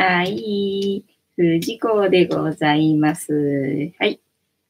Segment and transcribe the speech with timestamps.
[0.00, 1.04] はい。
[1.34, 3.32] 藤子でございます。
[3.98, 4.20] はい。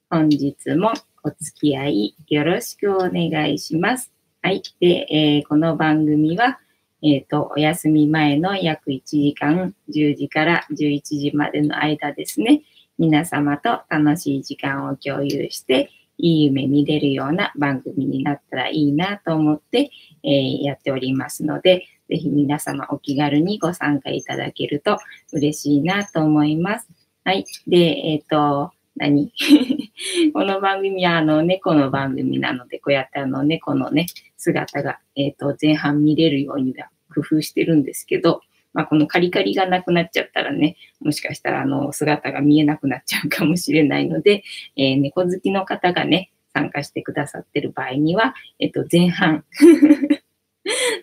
[0.08, 4.10] 本日もお付き合いよろしくお願いします。
[4.40, 4.62] はい。
[4.80, 6.58] で、えー、この番組は、
[7.02, 12.62] えっ、ー、と、お休み前の約1時間、10時から11時までの間ですね、
[12.96, 19.90] 皆様と楽しい時間を共有して、いい夢見れるような番組になったらいいなと思って、
[20.24, 24.98] えー、やっておりますので、ぜひ皆様お気軽にご参加いただけると
[25.32, 26.88] 嬉しいなと思います。
[27.24, 27.44] はい。
[27.66, 29.32] で、えっ、ー、と、何？
[30.32, 34.06] この番組はあの猫の番組なので、こうやってあの猫のね、
[34.36, 38.40] 姿が、えっ、ー、と前半見れるようには工夫してるんですけど、
[38.72, 44.44] まあ、このカリカリがなくなっちゃったらね、もしかしたらあの姿が見えなくなっちゃうかもしれないので、
[44.76, 49.44] えー、猫好きの方がね、参加してくださってる場合には、えっ、ー、と、前半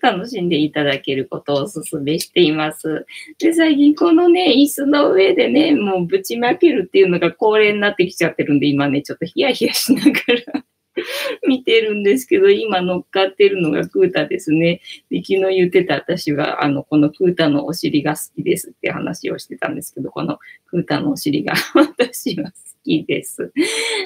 [0.06, 3.08] 楽しんでいただけることをお勧めしています。
[3.40, 10.12] で、最近このね、椅子の上でね、もうぶちまけるっていうのが恒例になってきちゃってるんで、今ね、ちょっとヒヤヒヤしなが
[10.54, 10.64] ら
[11.48, 14.82] 見てるんですけど、今乗っかってるのがクータですね。
[15.10, 23.52] で昨日言ってた私は、あの、このクータのお尻が好きですって話をしてたんですけど、このクータのお尻が 私は好きです。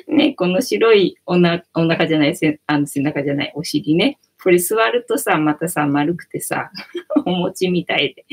[0.08, 4.18] ね、この白いおなお腹じゃない、背あの背中じゃない、お尻ね。
[4.42, 6.72] これ座るとさ、またさ、丸くてさ、
[7.26, 8.26] お餅みたいで、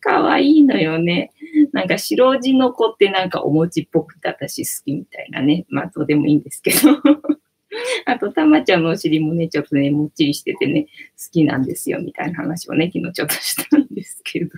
[0.00, 1.32] 可愛いのよね。
[1.72, 5.64] なんか白地の子ってなんかお餅っぽくて私好きみたいなね。
[5.68, 6.78] まあどうでもいいんですけど。
[8.04, 14.50] あと、たまちゃんのお尻もね、ちょっとね、もっちりしててね、好きなんですよ、みたいな話をね、昨日ちょっとしたんですけど。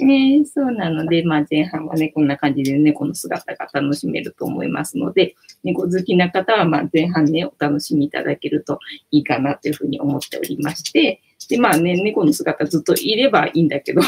[0.00, 14.04] ね、 そうなので、まあ、前半はね、こんな感じで猫の姿が楽しめると思いますので、猫好きな方は、ま、前半ね、お楽しみいただけるといいかなというふうに思っておりまして、で、まあね、猫の姿ずっといればいいんだけどっ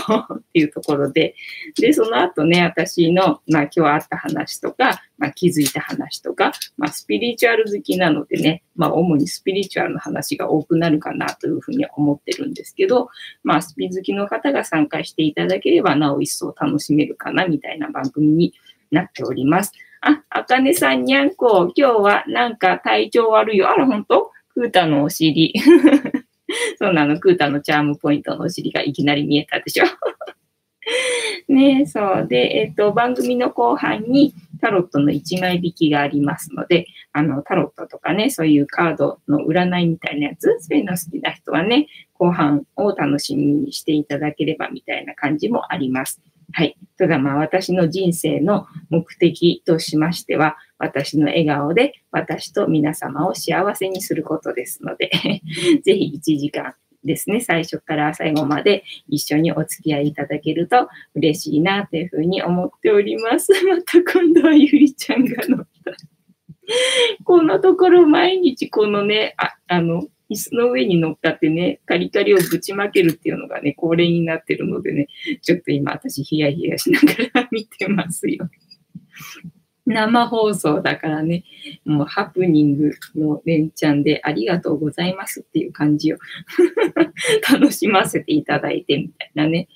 [0.53, 1.35] ていうところで、
[1.81, 13.09] で、その後ね、私の、まあ今日あった話とか、まあ気づいた話とか、まあスピリチュアル好きなのでね、まあ主にスピリチュアルの話が多くなるかなというふうに思ってるんですけど、
[13.45, 18.55] まあスピ好きの方が参加していただければなお一層楽しめるかなみたいな番組に
[18.91, 19.73] なっております。
[20.03, 23.71] あ、あかねさんにゃんこ、今日はなんか体調悪いよ。
[23.71, 24.33] あら、ほんと？
[24.53, 25.55] クータのお尻。
[26.79, 29.85] そうなの、クータのチャームポイントのお尻がいきなり見えたでしょ。
[31.49, 32.27] ねそう。
[32.29, 46.21] で、えっ、ー、と、番組の後半にタロットの1枚引きがありますので、あの、タロットとかね、そういうカードの占いみたいなやつ、そういうの好きな人はね、後半を楽しみにしていただければみたいな感じもあります。
[46.53, 46.77] はい。
[46.99, 55.11] ただまあ私の人生の目的としましては、私の笑顔で私と皆様を幸せにすることですので
[55.85, 56.75] ぜひ1時間
[57.05, 63.53] ですね、最初から最後まで一緒にお付き合いいただけると嬉しいなというふうに思っております。
[63.65, 65.93] また今度はゆりちゃんが乗った。
[67.25, 75.09] このところ毎日このね、ああの、椅子の上に乗っかってね、カリカリをぶちまけるっていうのがね、恒例になってるのでね、
[75.43, 77.07] ちょっと今私ヒヤヒヤしなが
[77.43, 78.49] ら見てますよ。
[79.87, 81.43] 生放送だからね、
[81.85, 86.17] もうハプニングの連チャンでありがとうございますっていう感じを
[87.51, 89.69] 楽しませていただいてみたいなね。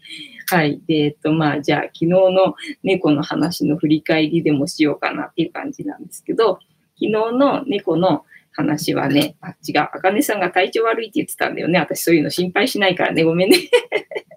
[0.46, 0.80] はい。
[0.86, 6.58] で、えっと、まあ、じゃあ、昨日の猫の話の振り返りでもしようかなっていう感じなんですけど、
[6.96, 11.78] 昨日の猫の話はね、あ、違う、あかねさんが体調悪いって言ってたんだよね。
[11.78, 13.24] 私そういうの心配しないからね。
[13.24, 13.58] ごめんね。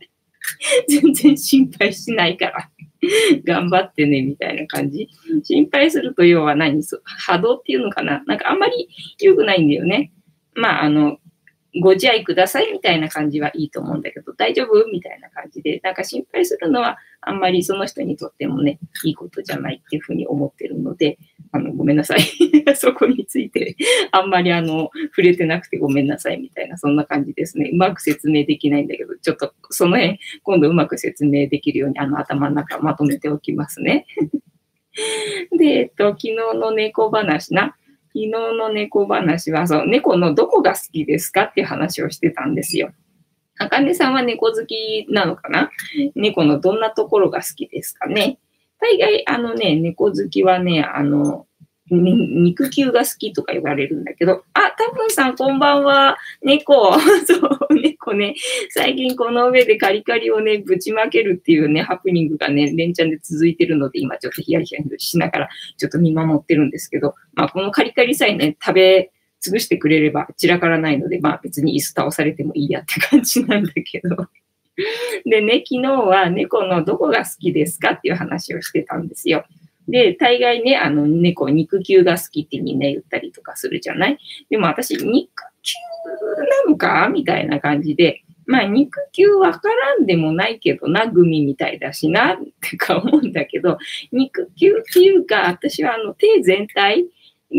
[0.89, 2.69] 全然心配しないから。
[3.45, 5.07] 頑張ってね、みたいな感じ。
[5.43, 6.81] 心配すると要は何？
[7.03, 8.89] 波動っていうのかななんかあんまり
[9.19, 10.11] 良くないんだよね。
[10.55, 11.19] まあ、あの、
[11.81, 21.17] ご自愛くださいみたいな感じはいいと思うんだけど、大丈夫みたいな感じで、なんか心配するのはあんまりその人にとってもね、いいことじゃないっていうふうに思ってるので、
[21.51, 22.19] あの、ごめんなさい。
[22.75, 23.75] そこについて、
[24.11, 27.69] あんまりあの、触れてなくてごめんなさいみたいな、そんな感じですね。
[27.71, 34.05] うまく説明できないんだけど、ちょっとその辺、今度うまく説明できるように、あの、頭の中まとめておきますね。
[35.57, 37.75] で、えっと、昨日の猫話な。
[38.17, 42.91] 昨日の猫話は、そう、猫のどこが好きですかっていう話をしてたんですよ。
[43.59, 45.71] あかねさんは猫好きなのかな？
[46.15, 48.39] 猫のどんなところが好きですかね？
[48.79, 51.46] 大概、あのね、猫好きはね、あの、
[51.89, 56.17] 肉球が好きとか言われるんだけど、あ、タブンさんこんばんは。
[56.41, 56.93] 猫。
[57.25, 57.35] そ
[57.69, 58.35] う、猫ね。
[58.69, 69.11] 最近この上でカリカリをね、ぶちまけるっていうね、ハプニングがね、連チャンで続いてるので、今ちょっとヒヤヒヤしながら、ちょっと見守ってるんですけど、まあこのカリカリさえね、食べ
[69.41, 74.27] 潰してくれれば散らからないので、まあ別に椅子倒されてもいいやって感じなんだけど。
[75.25, 79.45] でね、昨日は猫のどこが好きですかっていう話をしてたんですよ。
[79.87, 84.17] で、大概ね、あの、猫、肉球が好きってみんな言ったりとかするじゃない？
[84.49, 85.75] でも私、肉球
[86.65, 87.09] なのか？
[87.09, 93.77] みたいな感じで、まあ、肉球わからんでもないけどな、グミみたいだしな、ってか思うんだけど、
[94.11, 97.05] 肉球っていうか、私はあの、手全体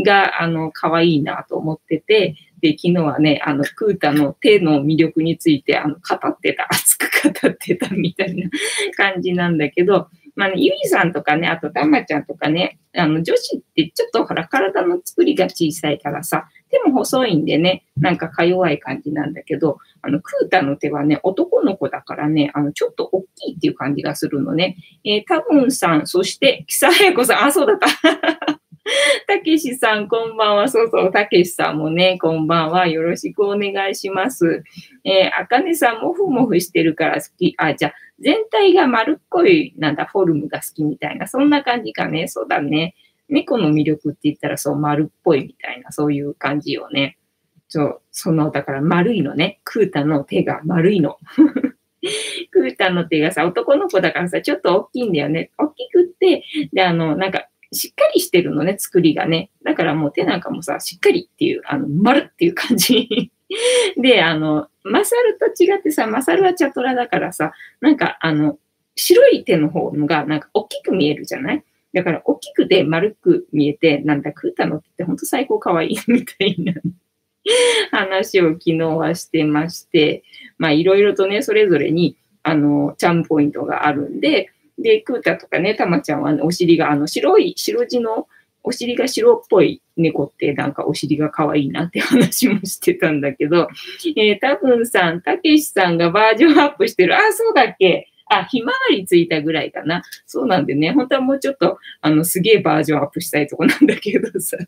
[0.05, 8.51] が、あの、可愛いなと思ってて、で、昨日はね、あの、クータの手の魅力について、あの、語ってた、熱く語ってたみたいな
[8.97, 24.77] 感じなんだけど、まあね、ゆいさんとかね、あとたまちゃんとかね、あの、女子ってちょっとほら、体の作りが小さいからさ、手も細いんでね、なんかか弱い感じなんだけど、あの、クータの手はね、男の子だからね、あの、ちょっと大きいっていう感じがするのね。
[25.05, 27.89] えー、多分さん、そして、木佐彩子さん、あ、そうだった。
[29.27, 30.69] たけしさん、こんばんは。
[30.69, 32.87] そうそう、たけしさんもね、こんばんは。
[32.87, 34.63] よろしくお願いします。
[35.05, 37.55] えー、あかねさん、もふもふしてるから好き。
[37.59, 42.29] あ、じゃあ、全体が丸っこい、なんだ、フォルムが好きみたいな、そんな感じかね。
[42.29, 42.95] そうだね。
[43.29, 47.19] 猫の魅力って言ったら、そう、丸っぽいみたいな、そういう感じよね。
[47.69, 49.61] そう、その、だから丸いのね。
[49.65, 51.19] クータの手が丸いの。
[52.51, 55.51] クータの手がさ、男の子だからさ、ちょっと大きいんだよね。
[55.59, 59.51] 大きくって、で、あの、なんか、しっかりしてるのね、作りがね。
[59.63, 63.31] だからもう手なんかもさ、しっかりっていう、あの、丸っていう感じ。
[63.97, 68.59] で、あの、マサルと違ってさ、マサルはチャトラだからさ、なんかあの、
[68.97, 71.65] 白い手の方がなんか大きく見えるじゃない？
[71.95, 76.75] だから大きくて丸く見えて、なんだ、食ったのって本当最高可愛いみたいな
[77.91, 80.23] 話を昨日はしてまして、
[80.59, 88.29] まあいろいろとね、それぞれに、あの、チャームポイントがあるんで、で、クータとかね、たまちゃんは、ね、お尻が、あの、白い、白地の、
[88.69, 93.67] お尻が白っぽい猫ってなんかお尻が可愛いなって話もしてたんだけど、
[94.15, 97.17] えー、たぶんさん、たけしさんがバージョンアップしてる。
[97.17, 100.03] あ、そうだっけあ、ひまわりついたぐらいかな。
[100.27, 104.59] そうなんでね、本当はもうちょっと、あの、すげえバージョンアップしたいとこなんだけどさ。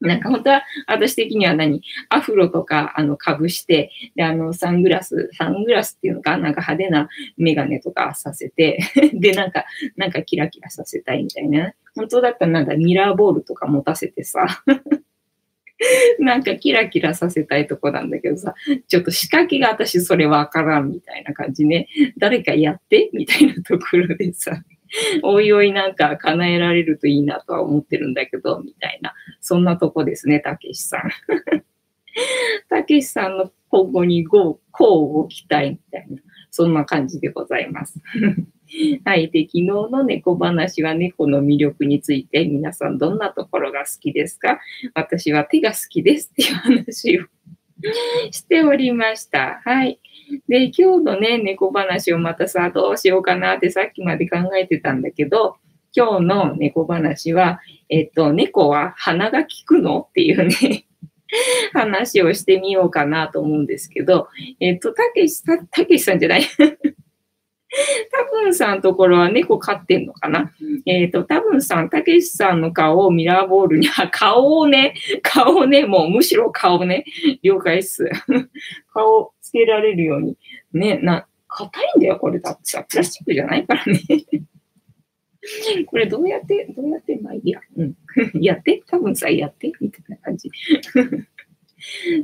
[0.00, 1.82] なんか本当は私的には何？
[2.08, 8.78] アフロとかあのかぶして、で、あのサングラス、サングラスっていうのかなんか派手なメガネとかさせて、
[9.12, 9.64] で、なんか、
[9.96, 11.72] なんかキラキラさせたいみたいな。
[11.96, 14.46] 本当だったらなんかミラーボールとか持たせてさ、
[16.20, 18.54] なんかキラキラさせたいとこなんだけどさ、
[18.86, 21.88] ちょっと仕掛けが私それわからんみたいな感じね。
[22.18, 24.62] 誰かやってみたいなところでさ。
[25.22, 29.14] おいおいなんか叶えられるといいなとは思ってるんだけど、みたいな。
[29.40, 31.10] そんなとこですね、たけしさん。
[32.68, 34.76] たけしさんの今後にこう
[35.12, 36.18] ご期待みたいな、
[36.50, 38.00] そんな感じでございます。
[39.04, 39.30] はい。
[39.30, 44.58] で、昨日の猫話は猫の魅力について皆さんどんなところが好きですか？
[44.94, 47.24] 私は手が好きですっていう話を
[48.30, 49.60] しておりました。
[49.64, 49.98] はい。
[50.48, 55.56] で、今日のね、猫話をまたさ、どうしようかなってさっきまで考えてたんだけど、
[55.94, 60.84] 今日の猫話は、えっと、猫は鼻が効くのっていうね
[61.72, 64.28] 話をしてみようかなと思うんですけど、
[64.60, 66.42] えっと、たけし、た、たけしさんじゃない
[68.12, 70.52] 多分さんところは猫飼ってんのかな？
[70.86, 77.04] えっ、ー、と、多分さん、たけしさんの顔をミラーボールに、あ、顔をね、 顔をね、もうむしろ顔ね、
[77.42, 78.10] 了解っす。
[78.92, 80.36] 顔つけられるように。
[80.72, 84.00] ね、な、硬いんだよ、これだってさ、プラスチックじゃないからね。
[85.86, 87.60] これどうやって、どうやって、まあいいや。
[87.76, 87.94] うん。
[88.40, 90.50] やって、多分さ、やって、みたいな感じ。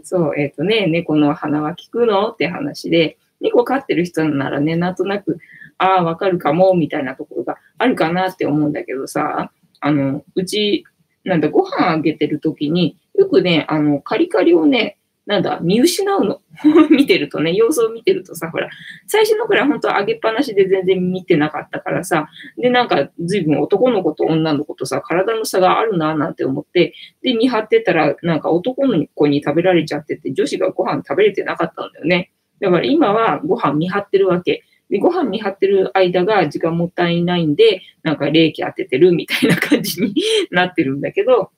[0.03, 2.29] そう、えっ、ー、とね、猫の鼻は効くの？
[2.31, 5.39] って話で、猫飼ってる人ならね、なんとなく、
[5.79, 10.85] ああ、わかるかも、みたいなところがあるかなって思うんだけどさ、あの、うち、
[11.25, 16.43] なんだ、ご飯あげてる時に、よくね、あの、カリカリをね、なんだ、見失うの。
[16.91, 18.69] 見てるとね、様子を見てるとさ、ほら、
[19.07, 32.31] 最初のくらい本当上げっぱなしで全然見てなかったからさ、で、なんか随分男の子と女の子とさ、体の差があるななんて思って、で、見張ってたら、なんか男の子に食べられちゃってて、女子がご飯食べれてなかったんだよね。
[32.61, 34.65] だから今はご飯見張ってるわけ。
[34.91, 40.15] で、ご飯見張ってる間が時間もったいないんで、なんか冷気当ててるみたいな感じに
[40.51, 41.51] なってるんだけど、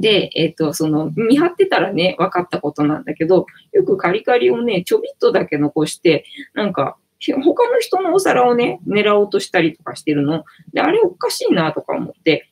[0.00, 10.44] で、えっ、ー、と、その、見張ってたらね、分かったことなんだけど、よくカリカリをね、ちょびっとだけ残して、なんか、他の人のお皿をね、狙おうとしたりとかしてるの。
[10.72, 12.48] で、あれおかしいなとか思って。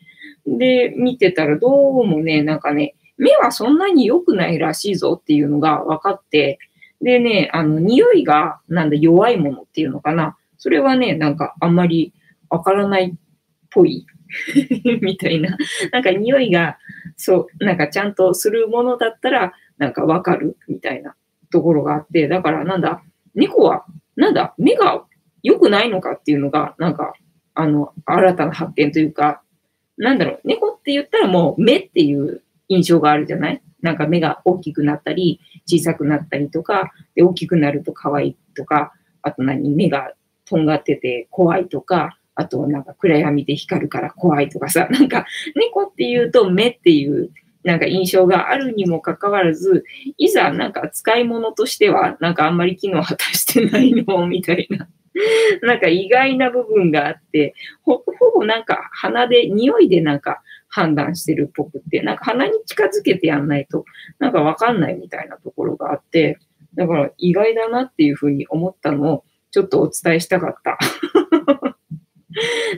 [0.47, 6.59] で、見てたらどうもね、なんかね、目はそんなに良くないらしいぞっていうのが分かって、
[7.03, 10.37] でね、あの、匂いが、なんだ、弱いものっていうのかな。
[10.59, 12.13] それはね、なんかあんまり
[12.51, 13.15] わからないっ
[13.71, 14.07] ぽい。
[15.03, 15.57] みたいな。
[15.93, 16.79] なんか匂いが、
[17.17, 21.15] そう、なんかちゃんとするものだったら、なんかわかるみたいな。
[21.53, 23.03] ところがあって、だからなんだ、
[23.35, 25.05] 猫はなんだ、目が
[25.43, 27.13] 良くないのかっていうのが、なんか、
[27.55, 29.43] あの、新たな発見というか、
[29.97, 33.63] なんだろう、猫って言ったらもう目っていう印象があるじゃない？
[33.83, 40.13] なんか目が大きくなったり、小さくなったりとか、で、大きくなると可愛いとか、あと何、目が
[40.45, 47.31] とんがってて怖いとか、あとなんか暗闇で光るから怖いとかさ、 なんか猫っていうと目っていう
[47.65, 49.85] なんか印象があるにもかかわらず、
[50.17, 54.89] いざなんか使い物としてはなんかあんまり機能果たしてないのみたいな。
[55.63, 63.85] なんか意外な部分があって、ほほぼなんか鼻で、匂いでなんか判断してるっぽくって、なんか鼻に近づけてやんないと、
[64.19, 66.39] なんかわかんないみたいなところがあって、
[66.75, 70.79] だから意外だなっていうふうに思ったのを、ちょっとお伝えしたかった。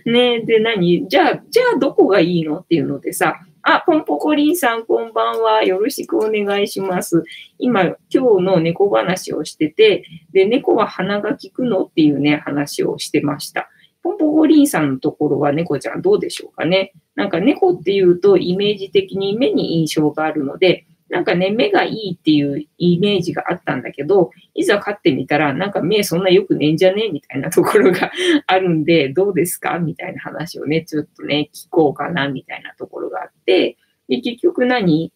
[0.06, 1.06] ねえで、何？
[1.06, 5.62] じゃあ、じゃあどこがいいのっていうのでさ、あ、ポンポコリンさん、こんばんは。
[5.62, 7.22] よろしくお願いします。
[7.58, 11.84] 今、今日の猫話をしてて、で、猫は鼻が利くの？
[11.84, 13.68] っていうね、話をしてました。
[14.02, 16.92] ポンポコリンさんのところは猫ちゃんどうでしょうかね。
[17.14, 28.10] なんか猫っていうとイメージ的に目に印象があるので、なんかね、目がいいっていうイメージがあったんだけど、いざ飼ってみたら、なんか目そんなよくねえんじゃねえみたいなところが
[28.46, 33.76] あるんで、どうですかみたいな話をね、ちょっとね、聞こうかな、みたいなところがあって、
[34.08, 35.12] で、結局何？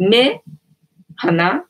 [0.00, 0.42] 目？
[1.14, 1.64] 鼻？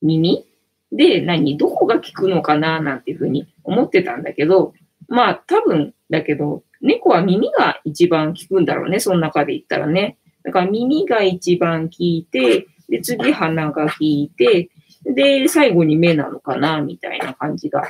[0.00, 0.46] 耳？
[0.90, 1.58] で何？
[1.58, 4.72] どこが効くのかななんていうふうに思ってたんだけど、
[5.08, 10.18] まあ多分だけど、猫は耳が一番効くんだろうね、その中で言ったらね。
[10.44, 14.70] だから耳が一番効いて、で、次鼻が引いて、
[15.04, 17.82] で、最後に目なのかな、みたいな感じが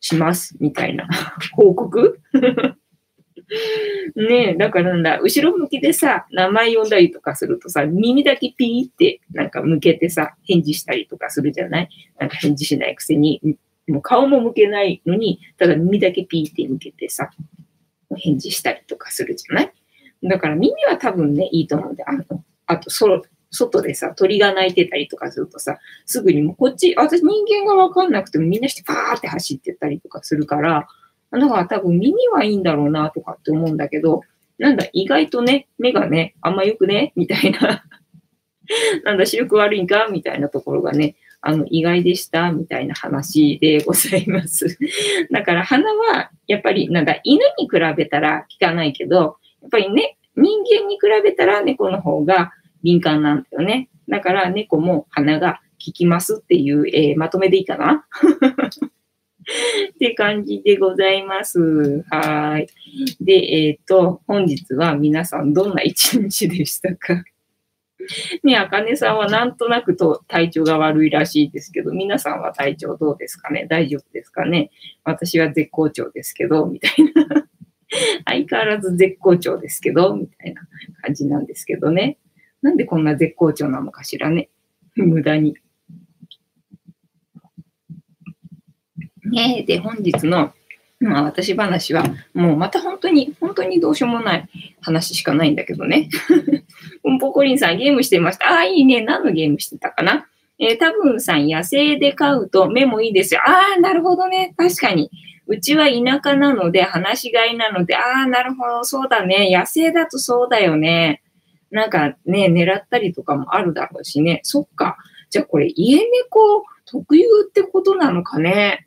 [0.00, 1.06] します、みたいな。
[1.52, 2.20] 報告。
[4.16, 11.88] ねえ、だからなんだ、後ろ向きでさ、名前呼んだりとかするとさ、耳だけピーってなんか向けてさ、返事したりとかするじゃない？
[12.18, 13.40] なんか返事しないくせに、
[13.90, 17.30] もう顔も向けないのに、ただ耳だけピーって向けてさ、
[18.16, 19.72] 返事したりとかするじゃない？
[20.24, 22.24] だから耳は多分ね、いいと思うんで、あの、
[22.66, 30.86] あと、そ外でさ、鳥が鳴いてたりとかするとさ、すぐにもうこっち、私人間がわかんなくてもみんなしてパーって走ってったりとかするから、
[31.30, 34.22] だから多分耳はいいんだろうなとかって思うんだけど、
[34.58, 37.12] なんだ、意外とね、目がね、あんま良くね？
[37.16, 37.84] みたいな。
[39.04, 40.08] なんだ、視力悪いんか？
[40.10, 44.78] みたいなところがね、あの、意外でしたみたいな話でございます
[45.30, 52.52] だから鼻は、やっぱり、なんだ、犬に比べたら効かないけど、やっぱりね、人間に比べたら猫の方が
[52.82, 53.88] 敏感なんだよね。
[54.08, 58.04] だから猫も鼻が効きますっていう、えー、まとめでいいかな？
[59.94, 62.04] って感じでございます。
[62.10, 62.68] はい。
[63.20, 67.24] で、えっ、ー、と、本日は皆さんどんな一日でしたか？
[68.42, 73.66] ね、あかねさんはなんとなくと体調が悪いらしいですけど、皆さんは体調どうですかね？
[73.68, 74.70] 大丈夫ですかね？
[75.04, 77.46] 私は絶好調ですけど、みたいな。
[78.26, 80.62] 相変わらず絶好調ですけど、みたいな
[81.02, 82.18] 感じなんですけどね。
[82.60, 84.50] なんでこんな絶好調なのかしらね？
[84.96, 85.56] 無駄に。
[89.24, 90.52] ねで、本日の、
[91.00, 94.48] まあ、私話は、もうまた本当に、本当にどうしようもない
[94.80, 96.08] 話しかないんだけどね。
[97.20, 98.46] ポコリンさんゲームしてました。
[98.48, 99.02] ああ、いいね。
[99.02, 100.26] 何のゲームしてたかな？
[100.58, 103.40] えー、多分さん、野生で飼うと目もいいですよ。
[103.46, 104.54] ああ、なるほどね。
[104.56, 105.10] 確かに。
[105.46, 109.48] うちは田舎なので、放し飼いなので、ああ、なるほど、そうだね。
[109.56, 111.22] 野生だとそうだよね。
[111.70, 114.40] なんかね、狙ったりとかもあるだろうしね。
[114.42, 114.96] そっか。
[115.30, 118.86] じゃあこれ家猫特有ってことなのかね。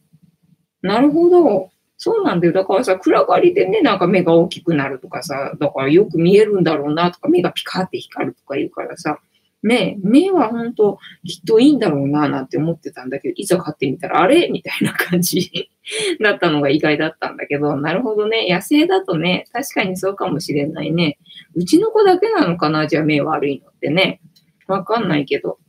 [0.82, 1.70] なるほど。
[2.04, 2.54] そうなんだよ。
[2.54, 9.20] だからさ、暗がりでね、なんか目が大きくなるとかさ、だからよく見えるんだろうなとか、目がピカって光るとか言うからさ、
[9.62, 14.50] ね目は本当きっといいんだろうななんて思ってたんだけど、いざ飼ってみたら、あれ？
[14.50, 15.70] みたいな感じ
[16.20, 18.48] だったのが意外だったんだけど、なるほどね。
[18.50, 21.20] 野生だとね、確かにそうかもしれないね。
[21.54, 24.22] うちの子だけなのかなじゃあ目悪いのってね。
[24.66, 25.60] わかんないけど。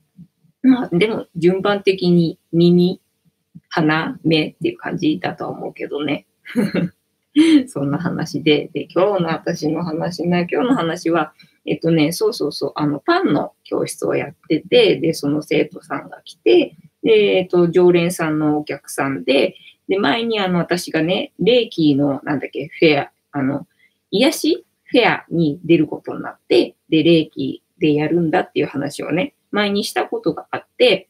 [0.63, 3.02] まあ、でも順番的に耳、
[3.69, 6.27] 鼻、目っていう感じだと思うけどね。
[7.67, 8.71] そんな話で。
[8.73, 11.33] で、今日の私の話ね、今日の話は、
[11.65, 19.57] えっとね、そうそうそう、あの、パンの教室をやってて、で、その生徒さんが来て、で、えっと、常連さんのお客さんで、
[19.89, 23.67] で、前にあの、私がね、レイキーの、なんだっけ、フェア、あの、
[24.11, 31.09] 癒しフェアに出ることになって、で、レイキーでやるんだっていう話をね、前にしたことがあって、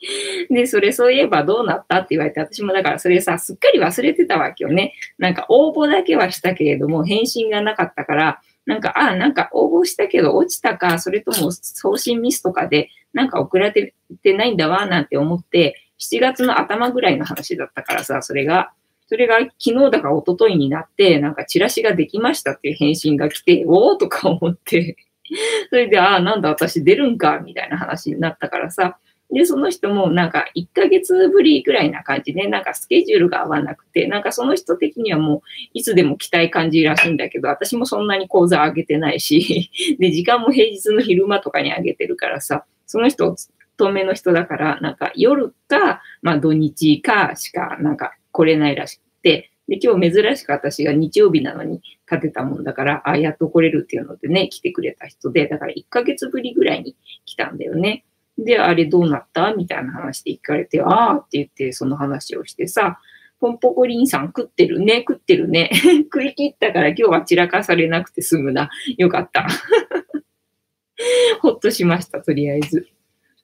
[0.50, 4.94] で、それそういえばどうなったって言われて、私もだからそれさ、すっかり忘れてたわけよね。
[5.18, 18.72] なんか応募だけはしたけれども、返信がなかったから、なんか、ああ、なんか応募したけど落ちたか、それとも送信ミスとかで、なんか送られてないんだわ、なんて思って、7月の頭ぐらいの話だったからさ、それが、
[19.08, 24.96] それが昨日だか一昨日になって、なんかチラシができましたっていう返信が来て、おおとか思って。
[25.70, 28.98] それで、ああ、なんだ私出るんか、みたいな話になったからさ、
[29.30, 35.40] で、その人もなんか1ヶ月ぶりぐらいな感じで、なんかスケジュールが合わなくて、なんかその人的にはもう
[35.74, 39.70] いつでも来たい感じらしいんだけど、私もそんなに講座上げてないし、
[40.00, 43.36] で、時間も平日の昼間とかに上げてるからさ、その人、
[43.76, 58.04] 透明の人だから、なんか夜か、まあ土日かしかなんか来れないらしくて、で、今日珍しく私が日曜日なのに立てたもんだから、あ、やっと来れるっていうのでね、来てくれた人で、だから1ヶ月ぶりぐらいに来たんだよね。
[58.38, 59.52] で、あれどうなった？
[59.54, 63.00] みたいな話で聞かれて、ああって言ってその話をしてさ、
[63.40, 65.70] ポンポコリンさん食ってるね、食ってるね。
[66.12, 68.70] 食い切ったから今日は散らかされなくて済むな。
[68.96, 69.46] よかった。
[71.42, 72.88] ほっとしました、とりあえず。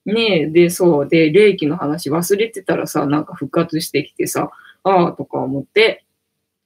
[0.05, 1.09] ねえ、で、そう。
[1.09, 4.51] で、霊気の話忘れてたらさ、なんか復活してきてさ、
[4.83, 6.04] ああ、とか思って、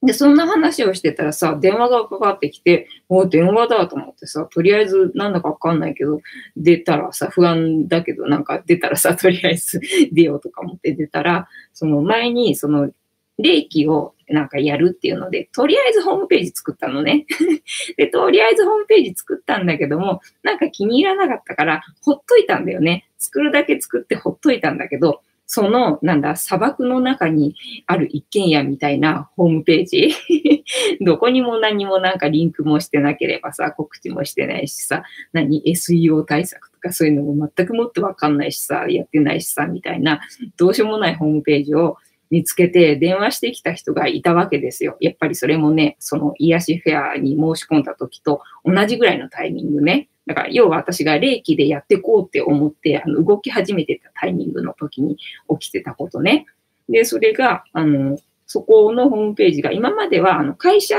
[0.01, 6.21] で、そんな話をしてたらさ、電話がかかってきて、もう電話だと思ってさ、とりあえずなんだかわかんないけど、
[6.55, 9.81] 出たらさ、不安だけど、なんか出たらさ、とりあえず
[10.13, 12.91] 出ようとか思って出たら、その前に、その、
[13.39, 17.25] 霊気をなんかやるっていうので、とりあえずホームページ作ったのね。
[17.97, 23.09] で、とりあえずホームページ作ったんだけども、なんか気に入らなかったから、ほっといたんだよね。
[23.17, 27.55] 作るだけ作ってほっといたんだけど、その、なんだ、砂漠の中に
[27.87, 30.13] ある一軒家みたいなホームページ
[31.01, 35.01] どこにも何もなんかリンクもしてなければさ、告知もしてないしさ、
[35.33, 40.21] 何 SEO 対策とかそういうのも全くもってわかんないしさ、やってないしさ、みたいな、
[40.55, 41.97] どうしようもないホームページを
[42.29, 44.97] 見つけて電話してきた人がいたわけですよ。
[44.99, 50.09] やっぱりそれもね、その癒しフェアに申し込んだ時と同じぐらいのタイミングね。
[50.25, 55.17] だから、要は私が霊気でやってこうって思って、あの、動き始めてたタイミングの時に
[55.59, 56.45] 起きてたことね。
[56.87, 60.95] で、それが、あの、そこのホームページが、今までは、あの、会社、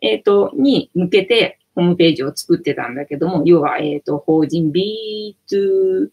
[0.00, 6.08] えっ、ー、と、に向けてホームページを作ってたんだけども、要は、えっ、ー、と、法人 B2、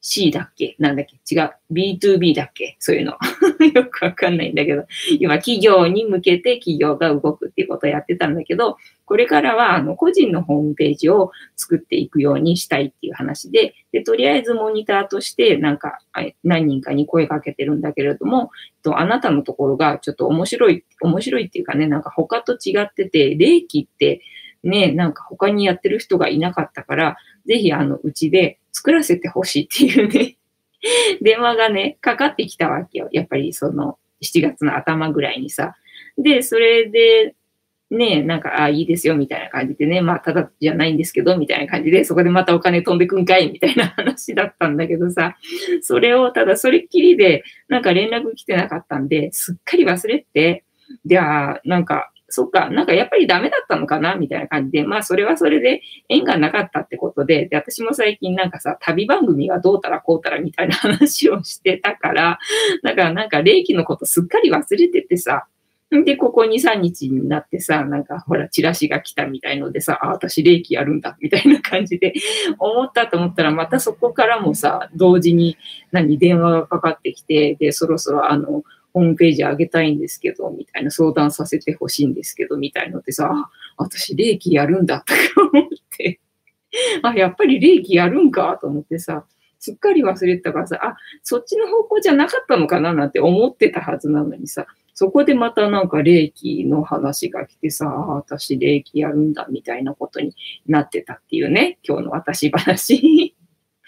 [0.00, 0.74] C だっけ？
[0.80, 1.34] なんだっけ？
[1.34, 1.52] 違う。
[1.70, 2.76] B2B だっけ？
[2.80, 3.16] そういうの。
[3.74, 4.84] よくわかんないんだけど、
[5.18, 15.98] 今企業に向けて企業が動くっていうことをやってたんだけど、これからはあの個人のホームページを作っていくようにしたいっていう話で、で、とりあえずモニターとしてなんか
[16.44, 18.50] 何人かに声かけてるんだけれども、
[18.82, 24.22] とあなたのところがちょっと面白い、面白いっていうかね、なんか他と違ってて、霊気って
[24.62, 30.36] ね、なんか他にやってる人がいなかったから、ぜひあの、うちで作らせてほしいっていうね
[31.22, 33.08] 電話がね、かかってきたわけよ。
[33.12, 35.74] やっぱりその、7月の頭ぐらいにさ。
[36.16, 37.34] で、それで、
[37.90, 45.36] ね、なんか、ああ、いいですよ、みたいな感じでね、まあ、ただじゃないんですけど、みたいな感じで、そこでまたお金飛んでくんかい、みたいな話だったんだけどさ、
[45.82, 50.64] それを、ただそれっきりで、なんか連絡来てなかったんで、すっかり忘れて、
[51.04, 54.16] じゃあ、なんか、そっか、なんかやっぱりダメだったのかな？
[54.16, 62.38] みたいな感じで、まあそれはそれで縁がなかったってことで、で、私も最近なんかさ、旅番組がどうたらこうたらみたいな話をしてたから、
[62.82, 65.46] だからなんか霊気のことすっかり忘れててさ、
[66.04, 72.14] で、ここ2、3日になってさ、なんかほら、チラシが来たみたいのでさ、あ、私霊気やるんだ、みたいな感じで
[72.58, 75.58] 思ったと思ったら、またそこからもさ、同時に
[75.90, 85.20] 何、電話がかかってきて、で、そろそろあの、ホームページ上げたいんですけど、みたいな相談させてほしいんですけど、みたいのってさ、私、霊気やるんだとか
[85.52, 86.20] 思って、
[87.02, 89.24] あ、やっぱり霊気やるんかと思ってさ、
[89.58, 100.34] すっかり忘れてたからさ、あ、そっちの方向じゃなかったのかななんて思ってたはずなのにさ、そこでまたなんか霊気の話が来てさ、私霊気やるんだみたいなことに
[100.66, 103.34] なってたっていうね、今日の私話。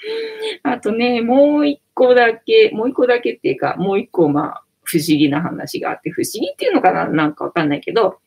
[0.62, 7.09] あとね、もう一個だけ、もう一個だけっていうか、もう一個まあ、不思議な話があって、不思議っていうのかな？
[7.09, 8.18] なんかわかんないけど、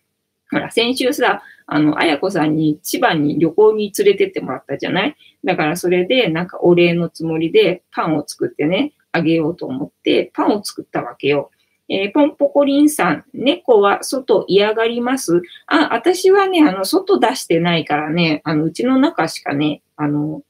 [0.52, 5.15] ほら、先週さ、あの、あやこさんに千葉に旅行に連れてってもらったじゃない？
[5.43, 11.52] だからそれで、なんかお礼のつもりでパンを作ってね、あげようと思って、パンを作ったわけよ。
[11.89, 15.41] えー、ポンポコリンさん、猫は外嫌がります？
[15.67, 20.41] あ、私はね、あの、外出してないからね、あの、うちの中しかね、あの、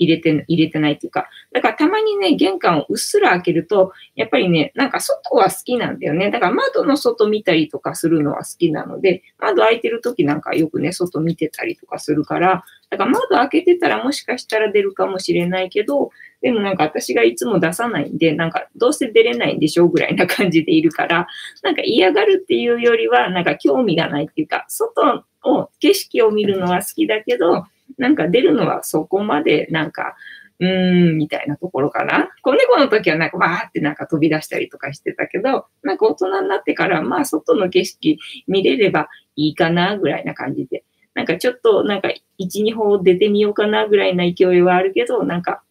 [0.00, 6.30] 入れて、入れてないっていうか、だからたまにね、玄関をうっすら開けると、やっぱりね、なんか外は好きなんだよね。
[6.30, 16.10] だから窓の外見たりとかするのは好きなので、窓開いてる時なんかよくね、外見てたりとかするから、だから窓開けてたらもしかしたら出るかもしれないけど、
[16.40, 21.26] でもなんか私がいつも出さないんで、なんかどうせ出れないんでしょうぐらいな感じでいるから、
[21.62, 27.64] なんか嫌がるっていうよりは、なんか興味がないっていうか、外を、景色を見るのは好きだけど、
[27.98, 30.16] なんか出るのはそこまでなんか
[30.60, 32.28] うーん、みたいなところかな。
[32.42, 40.84] 子猫の時はなんかわーってなんか飛び出したりとかしてたけど、なんか大人になってからまあ外の景色見れればいいかなぐらいな感じで。
[41.14, 45.62] なんかちょっとなんか1、2歩出てみようかなぐらいな勢いはあるけど、なんか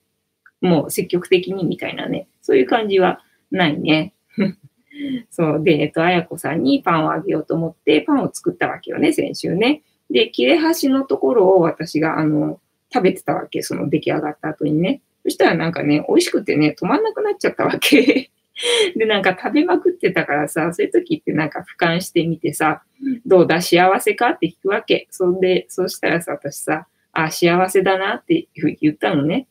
[0.60, 4.14] もう積極的にみたいなね、そういう感じはないね。
[5.30, 5.64] そう。
[5.64, 9.84] で、えっと、あやこさんにパンをあげようと思ってパンを作ったわけよね、先週ね。
[10.10, 12.60] で、切れ端のところを私が、あの、
[12.92, 15.02] 食べてたわけ、その出来上がった後にね。
[15.24, 18.32] そしたらなんかね、美味しくてね、止まんなくなっちゃったわけ。
[18.96, 22.84] で、なんか食べまくってたからさ、そういう時ってなんか俯瞰してみてさ、
[23.26, 25.08] どうだ幸せかって聞くわけ。
[25.12, 29.48] そんで、そしたらさ、私さ、あ、幸せだなっていうふうに言ったのね。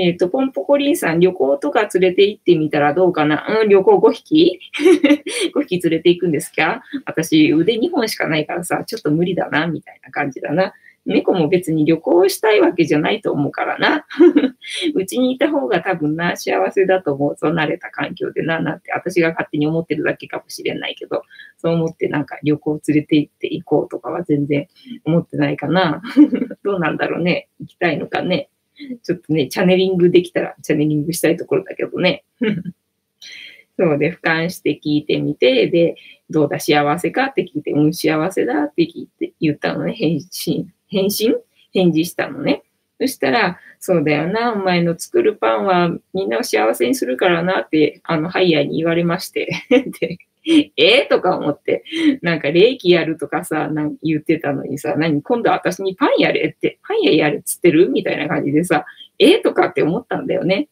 [0.00, 3.44] えっ、ー、と、ポンポコリンさん、旅行とか連れて行ってみたらどうかな？
[3.62, 4.60] うん、旅行5匹
[5.54, 6.82] ?5 匹連れて行くんですか？
[7.04, 10.72] 私、腕2本しかないからさ、ちょっと無理だな、みたいな感じだな。
[11.06, 14.04] 猫も別に旅行したいわけじゃないと思うからな。
[14.94, 17.36] うちにいた方が多分な、幸せだと思う。
[17.36, 21.22] そう慣れた環境でな、なんて私が勝手に思ってるだけかもしれないけど、
[21.56, 24.68] そう思ってなんか旅行連れて行って行こうとかは全然
[25.04, 26.02] 思ってないかな。
[26.62, 27.48] どうなんだろうね。
[27.58, 28.50] 行きたいのかね。
[29.02, 32.24] ちょっとね、チャネリングできたらチャネリングしたいところだけどね。
[33.78, 35.94] そうで、俯瞰して聞いてみて、で、
[36.30, 41.34] どうだ、幸せかって聞いて、うん、幸せだって聞いて、言ったのね、返信、返信？
[41.72, 42.62] 返事したのね。
[43.00, 49.48] そしたら、そうだよな、お前の作るパンはみんなを幸せにするからなって、あの、ハイヤーに言われまして
[50.00, 50.18] で、
[50.78, 51.84] えー、とか思って、
[52.22, 57.90] なんか、霊気やるとかさ、なん言ってたのにさ、何今度私にパンやれって、パン屋やれっつってる？
[57.90, 58.86] みたいな感じでさ、
[59.18, 60.68] えー、とかって思ったんだよね。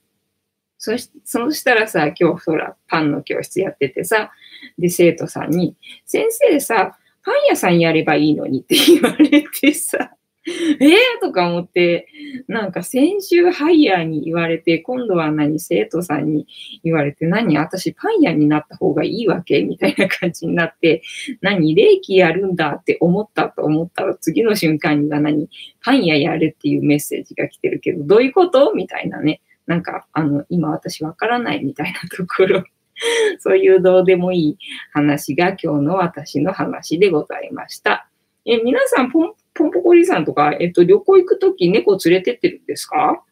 [0.78, 4.32] そし、そしたらさ、今日ほら、パンの教室やっててさ、
[4.78, 10.15] で、生徒さんに、先生さ、パン屋さんやればいいのにって言われてさ、
[10.78, 12.06] ええ、とか思って、
[12.46, 16.46] なんか先週ハイヤーに言われて、今度は何生徒さんに
[16.84, 19.62] 言われて、何私パン屋になった方がいいわけ？
[19.62, 21.02] みたいな感じになって、
[21.40, 25.48] 何霊気やるんだって思ったと思ったら、次の瞬間には何？
[25.84, 28.72] パン屋やれっていうメッセージが来てるけど、どういうこと？
[28.72, 29.40] みたいなね。
[29.66, 32.62] なんか、あの、今私わからないみたいなところ。
[33.40, 34.58] そういうどうでもいい
[34.92, 38.08] 話が今日の私の話でございました。
[38.46, 43.22] え、皆さん、ポンポンポコリさんとか、えっと、旅行行くとき猫連れてってるんですか？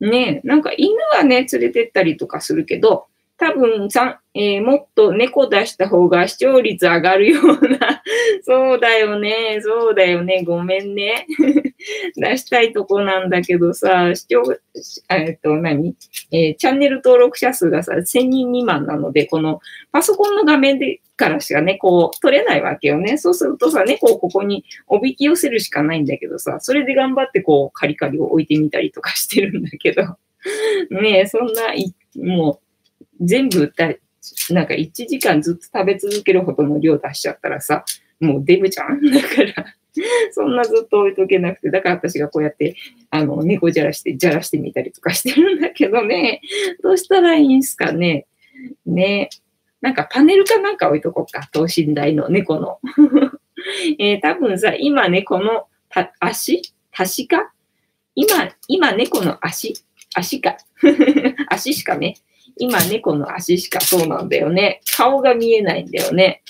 [0.00, 3.06] ねなんか犬はね、連れてったりとかするけど、
[3.38, 8.02] 多分さ、えー、もっと猫出した方が視聴率上がるような、
[8.42, 11.26] そうだよね、そうだよね、ごめんね。
[12.16, 14.42] 出したいとこなんだけどさ、視聴、
[15.10, 15.94] えっと何、
[16.32, 19.60] えー、チャンネル登録者数がさ、1000人未満なので、この
[19.92, 23.16] パソコンの画面でからしかね、こう、取れないわけよね。
[23.18, 30.02] そうするとさ、猫をここにおびき寄せるしかないんだけどさ、それで頑張ってこう、カリカリを置いてみたりとかしてるんだけど、
[30.90, 31.74] ねえ、そんな、
[32.16, 32.60] も
[33.20, 33.94] う、全部た、
[34.50, 37.84] なんか1時間ずっと食べ続けるほどの量出しちゃったらさ、
[38.20, 39.74] もうデブじゃんだから
[40.32, 42.76] そんなずっと置いとけなくて、だから私がこうやって、
[43.10, 46.40] あの、猫じゃらして、じゃらしてみたりとかしてるんだけどね、
[46.82, 48.26] どうしたらいいんすかね。
[48.84, 49.30] ね。
[49.86, 51.48] なんかパネルかなんか置いとこうか。
[51.52, 52.80] 等身大の猫の。
[54.00, 55.68] えー、多分さ、今猫の
[56.18, 56.60] 足？
[56.90, 57.52] 足か？
[58.16, 59.74] 今、今猫の足？
[60.12, 60.56] 足か。
[61.48, 62.16] 足しかね。
[62.56, 64.80] 今猫の足しかそうなんだよね。
[64.96, 66.42] 顔が見えないんだよね。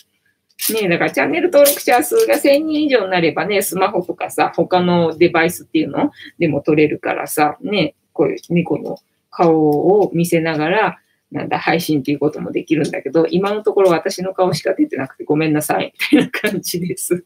[0.73, 6.11] ねだからチャンネル登録者数が1000人以上になればね、スマホとかさ、他のデバイスっていうの？
[6.39, 8.97] でも撮れるからさ、ね、こういう猫の
[9.29, 10.99] 顔を見せながら、
[11.31, 17.25] なんだ、配信っていうこともできるんだけど、今のところ私の顔しか出てなくてごめんなさい、みたいな感じです。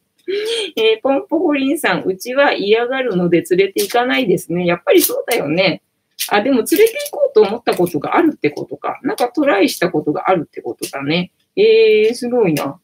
[0.76, 4.64] えー、ポンポコリンさん、うちは嫌がるので連れて行かないですね。
[4.64, 5.82] やっぱりそうだよね。
[6.28, 9.00] あ、でも連れて行こうと思ったことがあるってことか。
[9.02, 11.32] なんかトライしたことがあるってことだね。
[11.56, 12.78] えー、すごいな。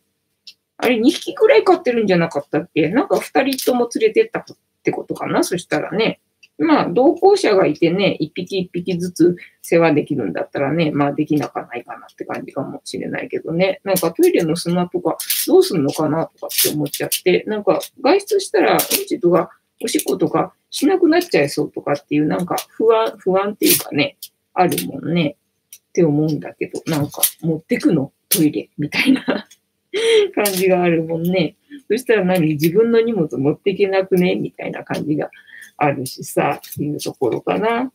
[0.79, 2.89] あれ、2匹くらい飼ってるんじゃなかったっけ？
[2.89, 4.45] なんか2人とも連れてったっ
[4.83, 5.45] てことかな？
[5.45, 6.21] そしたらね。
[6.59, 13.81] まあ、同行者がいてね、一匹一匹ずつ世話できるんだったらね、まあ、できなかないかなって感じかもしれないけどね。
[13.85, 19.51] なんかトイレの砂とかどうすんのかなとかって思っちゃって、なんか外出したら、うんちとか
[19.83, 24.17] おしっことかしなくなっちゃいそうとかっていう、なんか不安、不安っていうかね、
[24.55, 25.37] あるもんね。
[25.91, 28.13] って思うんだけど、なんか持ってくの？
[28.29, 29.23] トイレみたいな
[30.35, 31.57] 感じがあるもんね。
[31.89, 32.55] そしたら何？
[32.55, 34.35] 自分の荷物持っていけなくね？
[34.35, 35.31] みたいな感じが
[35.77, 37.91] あるしさ、っていうところかな。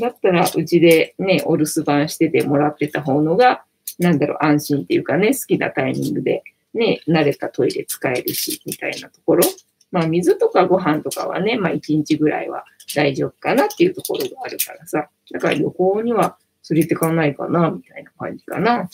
[0.00, 3.64] だったら、うちでね、お留守番しててもらってた方のが、
[3.98, 6.42] なんだろう、安心っていうかね、好きなタイミングで
[6.74, 9.44] ね、慣れたトイレ使えるし、みたいなところ。
[9.92, 12.64] まあ水とかご飯とかはね、まあ1日ぐらいは
[12.96, 15.08] 大丈夫かなっていうところがあるからさ。
[15.30, 16.36] だから旅行には
[16.68, 18.88] 連れてかないかな、みたいな感じかな。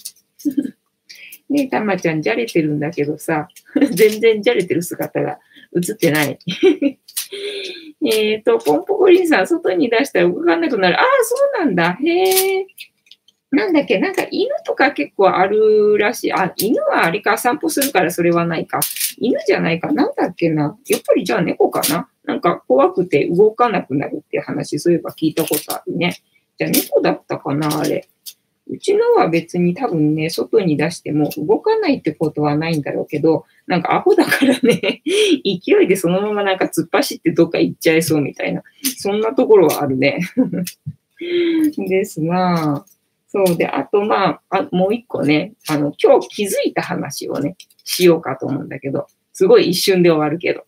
[1.48, 3.48] ねえ、たまちゃん、じゃれてるんだけどさ、
[3.92, 5.40] 全然じゃれてる姿が
[5.74, 6.38] 映ってない。
[8.04, 10.96] えっと、ポンポコリンさん、外に出したら動かなくなる。
[10.98, 11.98] ああ、そうなんだ。
[12.02, 12.66] へえ。
[13.52, 16.32] なんだっけ、なんか犬とか結構あるらしい。
[16.32, 18.80] あ、犬はあれか、散歩するからそれはないか。
[19.18, 19.92] 犬じゃないか。
[19.92, 20.78] なんだっけな。
[20.86, 22.08] やっぱりじゃあ猫かな。
[22.24, 26.22] なんか怖くて動かなくなるって話、そういえば聞いたことあるね。
[26.58, 28.08] じゃあ猫だったかな、あれ。
[28.70, 35.02] うちのは別に多分ね、外に出しても動かないってことはないんだろうけど、なんかアホだからね、
[35.44, 38.62] 勢いでそのままなんか突っ走ってどっか行っちゃいそうみたいな、
[38.96, 40.20] そんなところはあるね。
[41.76, 43.00] ですなぁ。
[43.32, 50.64] そうで、あとまあ、あもう一個ね、あの、今日気づいた話をね、しようかと思うんだけど、すごい一瞬で終わるけど。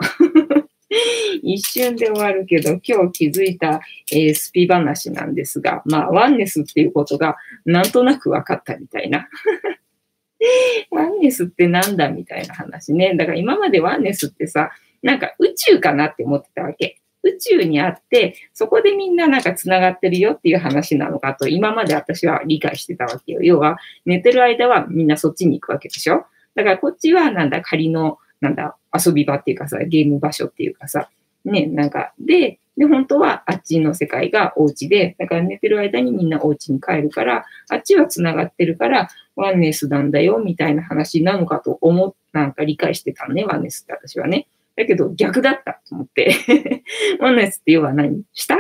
[1.42, 3.80] 一瞬で終わるけど、今日気づいた、
[4.12, 9.28] えー、スピ話なんですが、まあ、ワンネスっていうことがなんとなく分かったみたいな。
[10.90, 13.14] ワンネスってなんだみたいな話ね。
[13.16, 14.70] だから今までワンネスってさ、
[15.02, 16.98] なんか宇宙かなって思ってたわけ。
[17.22, 23.42] 宇宙にあって、そこでみんななんか繋がってるよっていう話なのかと、今まで私は理解してたわけよ。
[23.42, 26.26] 要は、寝てる間はみんなそっちに行くわけでしょ
[26.56, 31.08] だからこっちはなんだ、仮の、なんだ、遊び場っていうかさ、ゲーム場所っていうかさ、
[31.44, 44.48] ね、なんか、で、で、本当はあっちの世界がお家で、だから寝てる間にみんなお家に帰るから、あっちは繋がってるから、ワンネスなんだよ、みたいな話なのかと思っ、なんか理解してたのね、ワンネスって私はね。
[44.74, 46.34] だけど逆だったと思って。
[47.20, 48.22] ワンネスって要は何？
[48.32, 48.56] 下？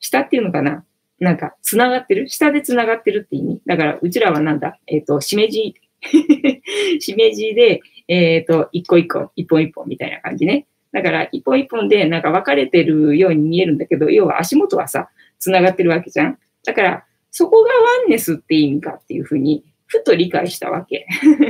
[0.00, 0.84] 下っていうのかな？
[1.20, 2.28] なんか、繋がってる？
[2.28, 3.62] 下で繋がってるって意味？
[3.64, 4.78] だから、うちらはなんだ？
[4.88, 5.76] えっ、ー、と、しめじ、
[7.00, 10.66] しめじで、えっ、ー、と、一個一個、一本一本みたいな感じね。
[10.92, 16.38] だから、一本一本でなんか分かれてるように見えるんだけど、要は足元はさ、繋がってるわけじゃん。
[16.64, 21.06] だから、そこがワンネスって意味かっていうふうに、ふと理解したわけ。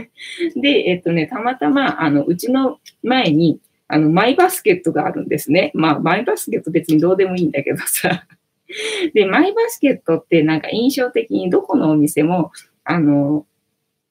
[0.56, 5.70] で、えっとね、たまたま、あの、うちの前に、あの、マイバスケットがあるんですね。
[5.74, 8.26] まあ、マイバスケット別にどうでもいいんだけどさ。
[9.12, 12.50] で、マイバスケットってなんか印象的にどこのお店も、
[12.84, 13.46] あの、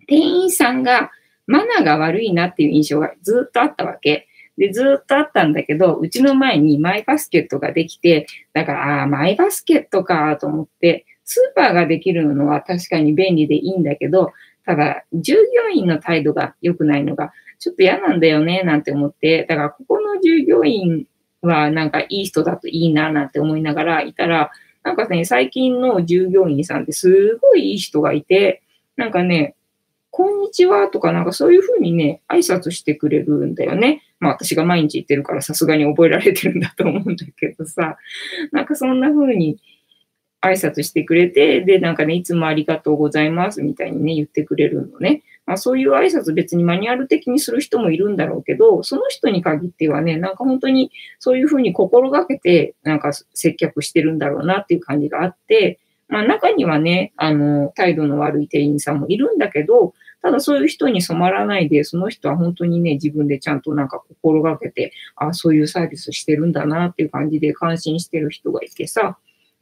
[0.08, 1.12] 店員さんが
[1.48, 4.28] マナーが悪いなっていう印象がずっとあったわけ。
[4.58, 14.32] で、ずっとあったんだけど、うちの前にマイバスケットができて、だから、ああ、マイバスケットかと思って、スーパーができるのは確かに便利でいいんだけど、
[14.66, 21.06] ただ、従業員の態度が良くないのが、ちょっと嫌なんだよね、なんて思って、だから、ここの従業員
[21.42, 24.52] はなんかいい人だといいな、なんて思いながらいたら、
[24.84, 28.62] なんかね、最近の従業員さんってすごいいい人がいて、
[28.96, 29.56] なんかね、
[30.16, 34.04] こんにちはとかなんかそういうふうにね、挨拶してくれるんだよね。
[34.20, 37.98] まあ私が毎日言ってるからさすがに覚えられてるんだと思うんだけどさ、
[38.52, 39.58] なんかそんな風に
[40.40, 45.24] 挨拶してくれて、で、なんかね、いつもありがとうございますみたいにね、言ってくれるのね。
[45.48, 69.18] まあそういう挨拶別にマニュアル的にする人もいるんだろうけど、その人に限ってはね、なんか本当にそういう風に心がけて、なんか接客してるんだろうなっていう感じがあって、まあ中にはね、あの、態度の悪い店員さんもいるんだけど、ただそういう人に染まらないで、その人は本当にね、自分でちゃんとなんか心がけて、あそういうサービスしてるんだなっていう感じで感心してる人がいてさ。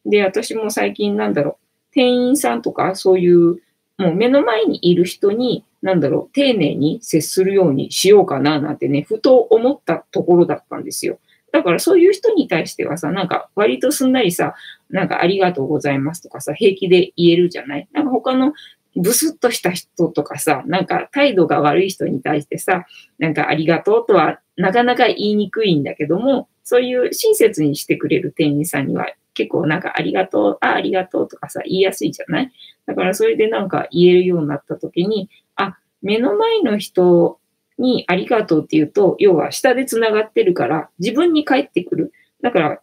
[0.05, 1.55] で、私も最近なんだろう、
[1.91, 3.57] 店員さんとかそういう、
[3.97, 11.19] もう目の前にいる人に、なんだろう、丁寧に接するようにしようかななんてね、ふと思ったところだったんですよ。
[11.51, 14.53] だからそういう人に対してはさ、なんか割とすんなりさ、
[14.89, 17.89] なんかありがとうございますとかさ、平気で言えるじゃない？
[17.91, 18.53] なんか他の
[18.95, 22.85] ブスッとした人とかさ、なんか態度が悪い人に対してさ、
[23.19, 32.51] なんかありがとうとはなかなか言いにくいんだけども、そういう親切にしてくれる店員さんには結構なんかありがとう、あ、ありがとうとかさ、言いやすいじゃない？
[32.85, 37.39] だからそれでなんか言えるようになった時に、あ、目の前の人
[37.77, 42.13] にありがとうって言うと、要は下で繋がってるから自分に返ってくる。
[42.41, 42.81] だから、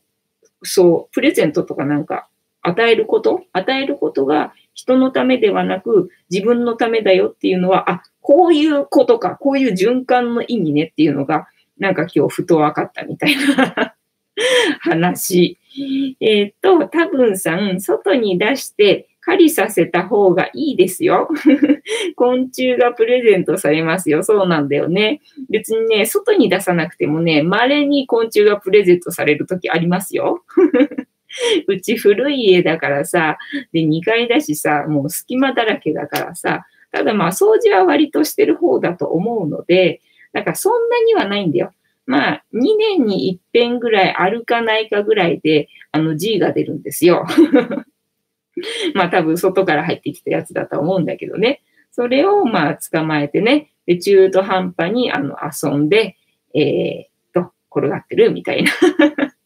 [0.63, 2.29] そう、プレゼントとかなんか
[2.63, 13.97] 与えること、与えることが人のためではなく自分のためだよっていうのは、あ、こういうことか、こういう循環の意味ねっていうのが、なんか今日ふと分かったみたいな
[14.79, 15.59] 話。
[16.21, 21.29] えっ、と、多分さん、外に出して狩りさせた方がいいですよ。
[22.15, 24.23] 昆虫がプレゼントされますよ。
[24.23, 25.21] そうなんだよね。
[25.51, 30.45] 別にね、外に出さなくてもね、稀に昆虫がプレゼントされるときありますよ。
[31.67, 33.39] うち古い家だからさ、
[33.73, 40.01] で、2階だしさ、もう隙間だらけだからさ、ただまあ掃除は割としてる方だと思うので、
[40.33, 41.73] だからそんなにはないんだよ。
[42.07, 47.27] まあ、2年に一遍ぐらい歩かないかぐらいで、あの G が出るんですよ。
[48.95, 51.63] まあ多分外から入ってきたやつだと思うんだけどね。
[51.91, 56.17] それをまあ捕まえてね、で中途半端にあの遊んで、
[56.55, 58.71] えー、っと、転がってるみたいな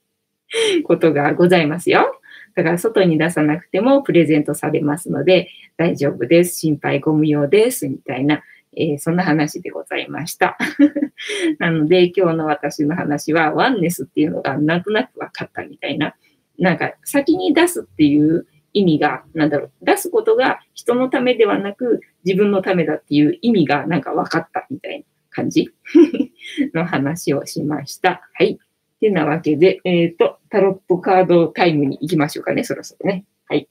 [0.84, 2.20] ことがございますよ。
[2.54, 6.58] だから外に出さなくてもプレゼントされますので大丈夫です。
[6.58, 7.88] 心配ご無用です。
[7.88, 8.42] みたいな、
[8.76, 10.58] えー、そんな話でございました。
[11.58, 16.14] なので今日の私の話はワンネスっていうのがなんとなく分かったみたいな。
[16.58, 25.70] なんか先に出すっていう意味が、なんだろう、出すことが人のためではなく自分のためだっていう意味がなんか分かったみたいな感じ
[26.74, 28.28] の話をしました。
[28.34, 28.58] はい。
[29.02, 33.24] てなわけで、えっ、ー、と、タロットカードタイムに行きましょうかね、そろそろね。
[33.48, 33.68] はい。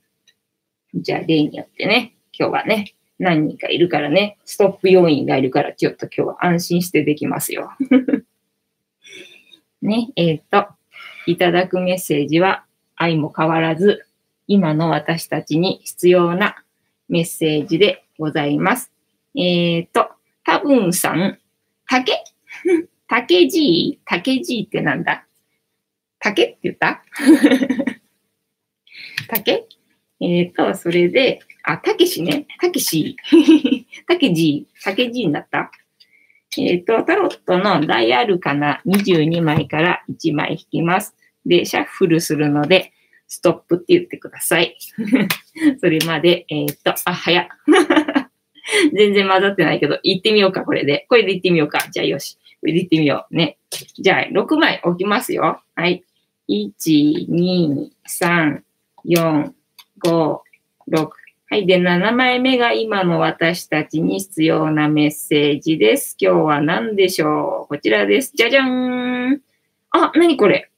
[0.93, 7.71] じゃあ、例によってね、今日はね、何人かいるからね、ストップ要員がいるから、ちょっと今日は安心してできますよ。
[9.81, 10.67] ね、えっ、ー、と、
[11.25, 12.65] いただくメッセージは、
[12.97, 14.05] 愛も変わらず、
[14.47, 16.61] 今の私たちに必要な
[17.07, 18.91] メッセージでございます。
[19.33, 20.09] えっ、ー、と、
[20.43, 21.39] 多分さん、
[21.87, 22.11] 竹？
[23.11, 25.25] 竹じい竹じいってなんだ？
[26.17, 27.03] 竹って言った？
[29.27, 29.65] 竹？
[30.21, 32.47] えっ、ー、と、それで、あ、たけしね。
[32.61, 33.17] たけし。
[34.07, 35.71] たけじ、たけじいになった？
[36.57, 41.13] えっ、ー、と、タロットの大アルカナ22枚から1枚引きます。
[41.45, 42.93] で、シャッフルするので、
[43.27, 44.77] ストップって言ってください。
[45.81, 47.47] それまで、えっ、ー、と、あ、早っ。
[48.93, 51.05] 全然混ざってないけど、行ってみようか、これで。
[51.09, 51.89] これで行ってみようか。
[51.91, 52.37] じゃあよし。
[52.61, 53.35] これてみよう。
[53.35, 53.57] ね。
[53.99, 55.61] じゃあ、6枚置きますよ。
[55.75, 56.03] はい。
[56.47, 58.61] 1、2、3、
[59.05, 59.51] 4、
[60.03, 60.39] 5、
[60.91, 61.09] 6。
[61.49, 61.65] はい。
[61.65, 66.15] で、7枚目が今の私たちに必要なメッセージです。
[66.19, 67.67] 今日は何でしょう？
[67.67, 68.31] こちらです。
[68.35, 68.65] じゃじゃー
[69.35, 69.41] ん。
[69.89, 70.69] あ、なにこれ？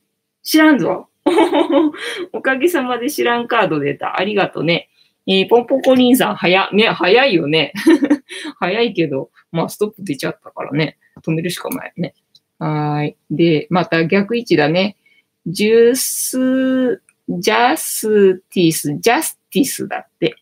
[0.41, 1.09] 知らんぞ。
[2.33, 4.19] おかげさまで知らんカード出た。
[4.19, 4.89] ありがとね。
[5.25, 7.71] えー、ポンポコリンさん、早、ね、早いよね。
[8.59, 10.97] 早いけど、まあ、ストップ出ちゃったからね。
[11.21, 12.15] 止めるしかないね。
[12.59, 13.17] はい。
[13.29, 14.97] で、また逆位置だね。
[15.45, 20.35] ジュース、ジャスティス、ジャスティスだって。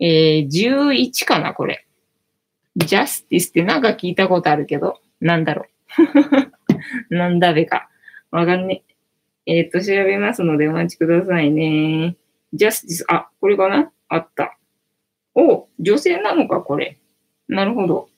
[0.00, 1.86] えー、11かな、これ。
[2.76, 5.66] ジャスティスってなんか聞いたことあるけど、なんだろ
[7.10, 7.14] う。
[7.14, 7.88] なんだべか。
[8.30, 8.82] わかんね。
[9.46, 12.16] ええっ、と、調べますのでお待ちくださいね。
[12.52, 13.92] ジャスティス、あ、これかな？
[14.08, 14.58] あった。
[15.34, 16.98] お、女性なのか、これ。
[17.48, 18.08] なるほど。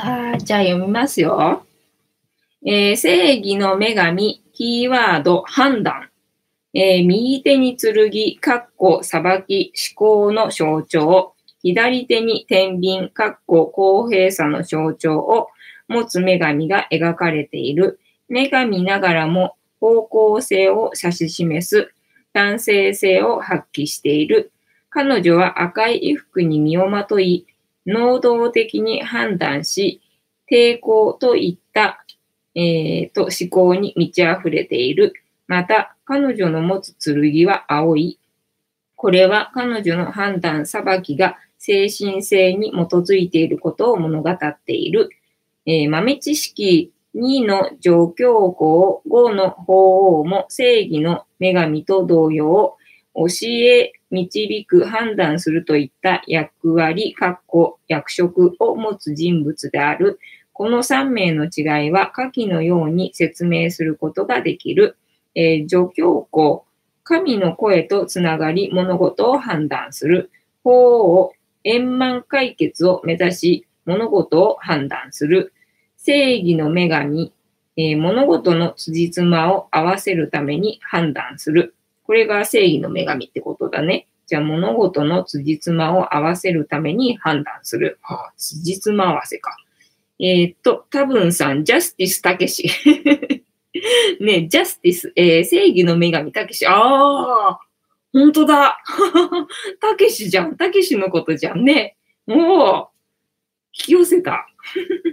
[0.00, 1.64] あじゃあ読みますよ。
[2.64, 6.08] えー、正義の女神、キーワード、判断。
[6.74, 11.34] えー、右手に剣、かっこ、裁き、思考の象徴。
[11.62, 15.48] 左手に天秤、かっこ、公平さの象徴を
[15.88, 17.98] 持つ女神が描かれている。
[18.30, 21.92] 女神ながらも方向性を指し示す
[22.32, 24.52] 男性性を発揮している。
[24.90, 27.46] 彼女は赤い衣服に身をまとい、
[27.88, 30.02] 能動的に判断し、
[30.50, 32.04] 抵抗といった、
[32.54, 35.14] えー、と思考に満ち溢れている。
[35.46, 38.18] また、彼女の持つ剣は青い。
[38.94, 45.08] これは彼女の判断、裁きが精神性に基づいていることを物語っている。
[45.64, 52.76] えー、豆知識2の状況項、5の法王も正義の女神と同様、
[53.26, 60.20] 教え、導く、判断するといった役割、括弧、役職を持つ人物である。
[60.52, 64.96] この3名の違いは下記のように説明することができる。
[65.34, 66.64] えー、助教項、
[67.02, 70.30] 神の声とつながり物事を判断する。
[70.62, 71.32] 法を
[71.64, 75.52] 円満解決を目指し物事を判断する。
[75.96, 77.32] 正義の女神、
[77.76, 81.74] えー、物事の辻褄を合わせるために判断する。
[82.08, 84.08] これが正義の女神ってことだね。
[84.26, 87.98] じゃあ物事の辻褄を合わせるために判断する。
[88.00, 89.54] はあ、辻褄合わせか。
[90.18, 92.70] えー、っと、多分さん、ジャスティスたけし。
[94.20, 96.66] ねジャスティス、えー、正義の女神たけし。
[96.66, 97.60] ああ、
[98.14, 98.78] ほんとだ。
[99.78, 100.56] たけしじゃん。
[100.56, 101.98] たけしのことじゃんね。
[102.26, 102.88] おお、
[103.74, 104.46] 引き寄せた。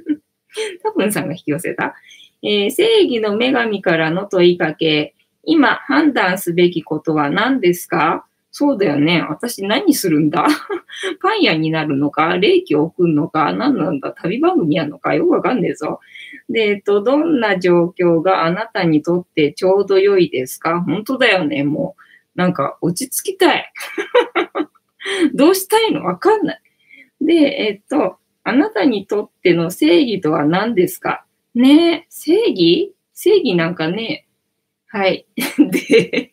[0.82, 1.94] 多分さんが引き寄せた。
[2.42, 5.14] えー、正義の女神からの問いかけ。
[5.46, 8.26] 今判断すべきことは何ですか？
[8.52, 9.22] そうだよね。
[9.30, 10.48] 私何するんだ？
[11.22, 12.38] パン屋になるのか？
[12.38, 13.52] 霊気を送るのか？
[13.52, 14.12] 何なんだ？
[14.14, 15.14] 旅番組やんのか？
[15.14, 16.00] よくわかんねえぞ。
[16.50, 20.82] で、えっと、どんな状況があなたにとってちょうど良いですか？
[20.82, 21.64] 本当だよね。
[21.66, 21.96] も
[22.36, 23.72] う、なんか落ち着きたい。
[25.36, 26.06] どうしたいの？
[26.06, 26.62] わかんない。
[27.22, 31.26] で、えっと、あなたにとっての正義とは何ですか？
[31.56, 32.94] ね正義？
[33.14, 34.25] 正義なんかね。
[34.96, 35.26] はい。
[35.60, 36.32] で、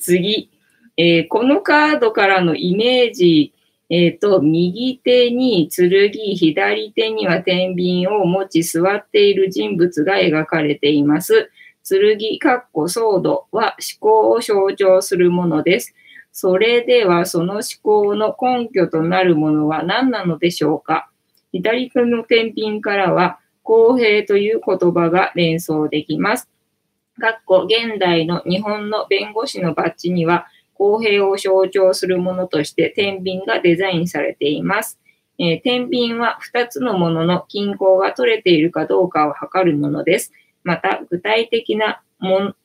[0.00, 0.50] 次、
[0.96, 3.52] えー、このカードからのイメージ、
[3.90, 11.50] えっ、ー、と、右手に剣、左手には天秤を持ち座っている人物が描かれています。
[11.86, 15.94] 剣、かっこソードは思考を象徴するものです。
[16.32, 21.10] それではその思考の根拠となるものは何なのでしょうか
[21.52, 26.48] 左手の天秤からは公平という言葉が連想できます。
[27.18, 34.98] かっこ現代の日本の弁護士のバッジには公平を象徴するものとして天秤がデザインされています。
[35.40, 40.32] えー、天秤は2つのものの均衡が取れているかどうかを測るものです。
[40.62, 42.02] また、具体的な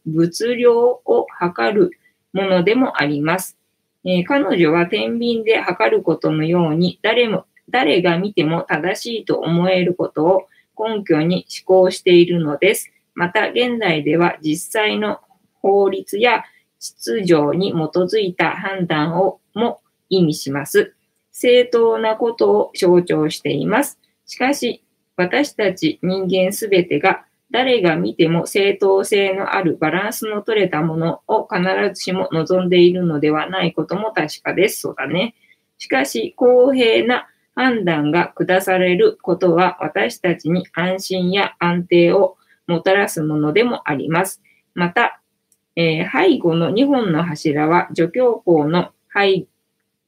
[0.05, 1.91] 物量を測る
[2.33, 3.57] ものでもあります。
[4.05, 10.47] えー、彼女は天秤で測ることのように誰も、誰が見ても正しいと思えることを
[10.77, 12.91] 根拠に思考しているのです。
[13.15, 15.19] また、現代では実際の
[15.61, 16.43] 法律や
[16.79, 20.93] 秩序に基づいた判断をも意味します。
[21.31, 23.99] 正当なことを象徴しています。
[24.25, 24.83] しかし、
[25.15, 31.61] 私たち人間すべてが誰が見ても正当性のあるバランスの取れたものを必
[31.93, 34.81] ずしも望んでいるのではないことも確かです。
[34.81, 35.35] そうだね。
[35.77, 42.37] しかし、公平な判断が下されることは私たちに安心や安定を
[42.67, 44.41] もたらすものでもあります。
[44.73, 45.21] また、
[45.75, 49.45] えー、背後の2本の柱は助教校の背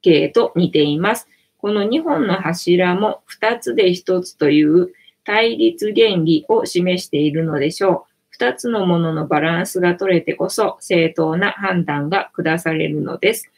[0.02, 1.28] 景と似ています。
[1.58, 4.94] この2本の柱も2つで1つという
[5.24, 8.44] 対立原理を示しているのでしょう。
[8.44, 13.52] 2つのもののバランスが取れてこそ正当な判断が下されるのです。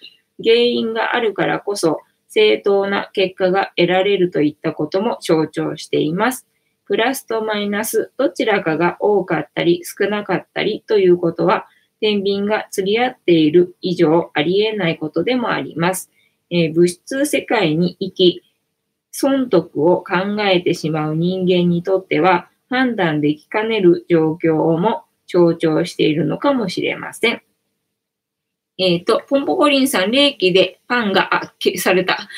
[0.43, 6.47] 原因があるからこそ正当な結果が得られるといったことも象徴しています。
[6.87, 11.67] プラスとマイナスどちらかが多かったり少なかったりということは
[11.99, 16.11] 天秤が釣り合っている以上ありえないことでもあります。
[16.49, 18.43] えー、物質世界に生き、
[19.11, 27.41] 損得を考えてしまう人間にとっては判断できかねる状況をも象徴しているのかもしれません。
[28.77, 32.29] えっ、ー、と、ポンポコリンさん、霊気でパンが、あ、消された。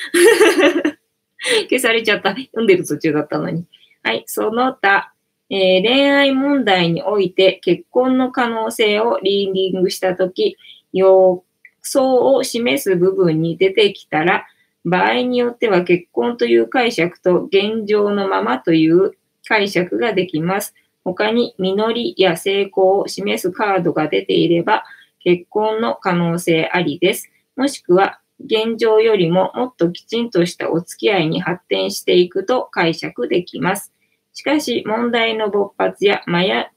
[1.69, 2.29] 消されちゃった。
[2.29, 3.65] 読んでる途中だったのに。
[4.03, 5.13] はい、その他、
[5.49, 10.57] えー、恋愛問題において結婚の可能性をリーディングしたとき、
[10.93, 11.43] 予
[11.81, 14.45] 想を示す部分に出てきたら、
[14.85, 19.13] 場合によっては結婚という解釈と現状のままという
[19.47, 20.73] 解釈ができます。
[21.03, 24.83] 他に実りや成功を示すカードが出ていれば、
[25.21, 27.29] 結婚の可能性ありです。
[27.55, 33.91] もしくは、現状よりももっときちんとしたお付き合いに発展していくと解釈できます。
[34.33, 36.69] しかし、問題の勃発や迷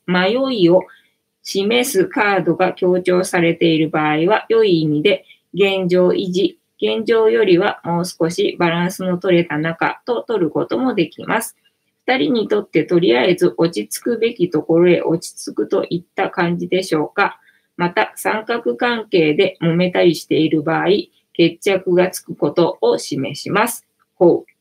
[0.55, 0.83] いを
[1.43, 11.57] 示すカードが強調されている場合は、良い意味で現状維持、現状よりはもう少しバランスの取れた中と取ることもできます。
[12.07, 17.39] 二人にとってとりあえず落ち着くべきところへ落ち着くといった感じでしょうか。
[17.77, 20.87] また、三角関係で揉めたりしている場合、
[21.33, 23.87] 決着がつくことを示します。
[24.15, 24.53] ほう。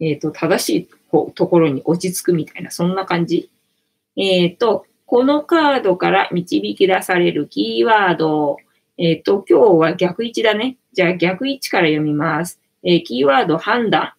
[0.00, 0.88] えっ、ー、と、正しい
[1.34, 3.50] ところに落ち着くみたいな、そんな感じ。
[4.16, 8.58] えっ、ー、と、このカードから導き出されるキーワード。
[8.98, 10.76] えっ、ー、と、今日は逆位置だね。
[10.92, 12.60] じゃあ逆位置から読みます。
[12.82, 14.12] えー、キーワード判断。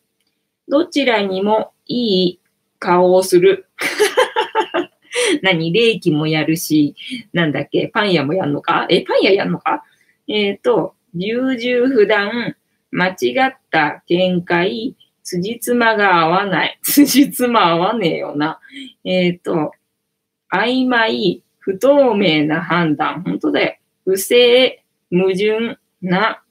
[0.68, 2.40] どちらにもいい
[2.80, 3.68] 顔をする。
[5.44, 5.72] 何？
[5.72, 6.96] 霊気もやるし、
[7.34, 7.88] なんだっけ？
[7.88, 8.88] パン屋もやんのか？
[8.90, 9.84] え、パン屋やんのか？
[10.28, 12.56] えっ、ー、と、優柔不断、
[12.92, 16.80] 間違った見解、辻褄が合わない。
[16.84, 18.60] 辻褄合わねえよな。
[19.04, 19.72] えっ、ー、と、
[20.52, 23.22] 曖昧、不透明な判断。
[23.22, 23.76] 本当だよ。
[24.06, 26.44] 不正、矛盾な。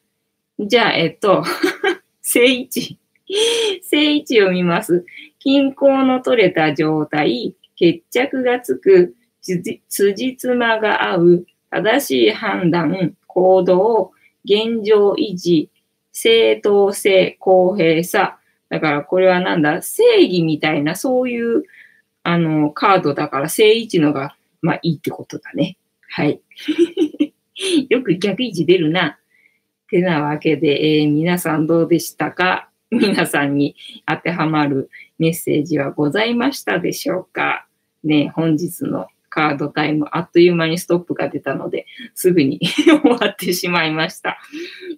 [0.59, 1.43] じゃあ、えっと、
[2.23, 2.99] 正位置。
[3.83, 5.05] 正位置を見ます。
[5.39, 14.13] 均衡の取れた状態、決着がつく、辻褄が合う、正しい判断、行動、
[14.45, 15.71] 現状維持、
[16.13, 18.39] 正当性、公平さ。
[18.69, 19.83] だからこれはなんだ？
[19.83, 21.65] 正義みたいな、そういう
[22.23, 25.79] あの、カードだから正位置のが、まあいいってことだね。
[26.09, 26.41] はい。
[27.89, 29.07] よく逆位置出るな。
[29.07, 29.17] っ
[29.91, 32.69] てなわけで、えー、皆さんどうでしたか？
[32.91, 33.75] 皆さんに
[34.07, 37.67] 当てはまるメッセージはございましたでしょうか？
[38.05, 42.61] ね、本日のカードタイム、あっという間にストップが出たので、すぐに
[43.03, 44.39] 終わってしまいました。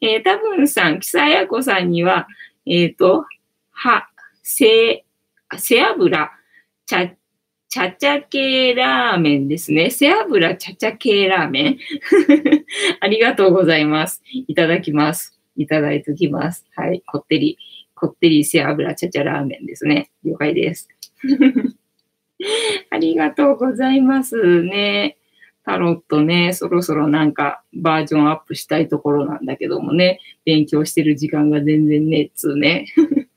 [0.00, 2.28] えー、多分さん、木佐彩子さんには、
[2.66, 3.24] えっ、ー、と、
[3.70, 4.08] は、
[4.42, 5.04] 背、
[5.56, 6.30] 背脂、
[6.86, 7.10] ちゃ、
[7.68, 9.90] ちゃちゃ系ラーメンですね。
[9.90, 11.78] 背脂ちゃちゃ系ラーメン。
[13.00, 14.22] ありがとうございます。
[14.48, 15.40] いただきます。
[15.56, 16.66] いただいておきます。
[16.74, 17.02] はい。
[17.06, 17.58] こってり、
[17.94, 20.10] こってり背脂ちゃちゃラーメンですね。
[20.24, 20.88] 了解です。
[22.90, 25.16] ありがとうございますね。
[25.64, 32.86] タロットね、そろそろなんかバージョンアップしたいところなんだけどもね、勉強してる時間が全然ねっつうね。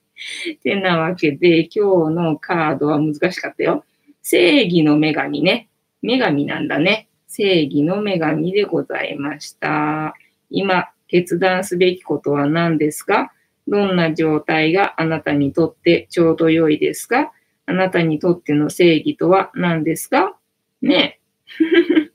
[0.63, 3.83] てなわけで、今日のカードは難しかったよ。
[4.21, 5.67] 正義の女神ね。
[6.01, 7.09] 女神なんだね。
[7.27, 10.15] 正義の女神でございました。
[10.49, 13.33] 今、決断すべきことは何ですか？
[13.67, 17.33] どんな状態があなたにとってちょうど良いですか？
[17.65, 20.37] あなたにとっての正義とは何ですか？
[20.81, 21.19] ね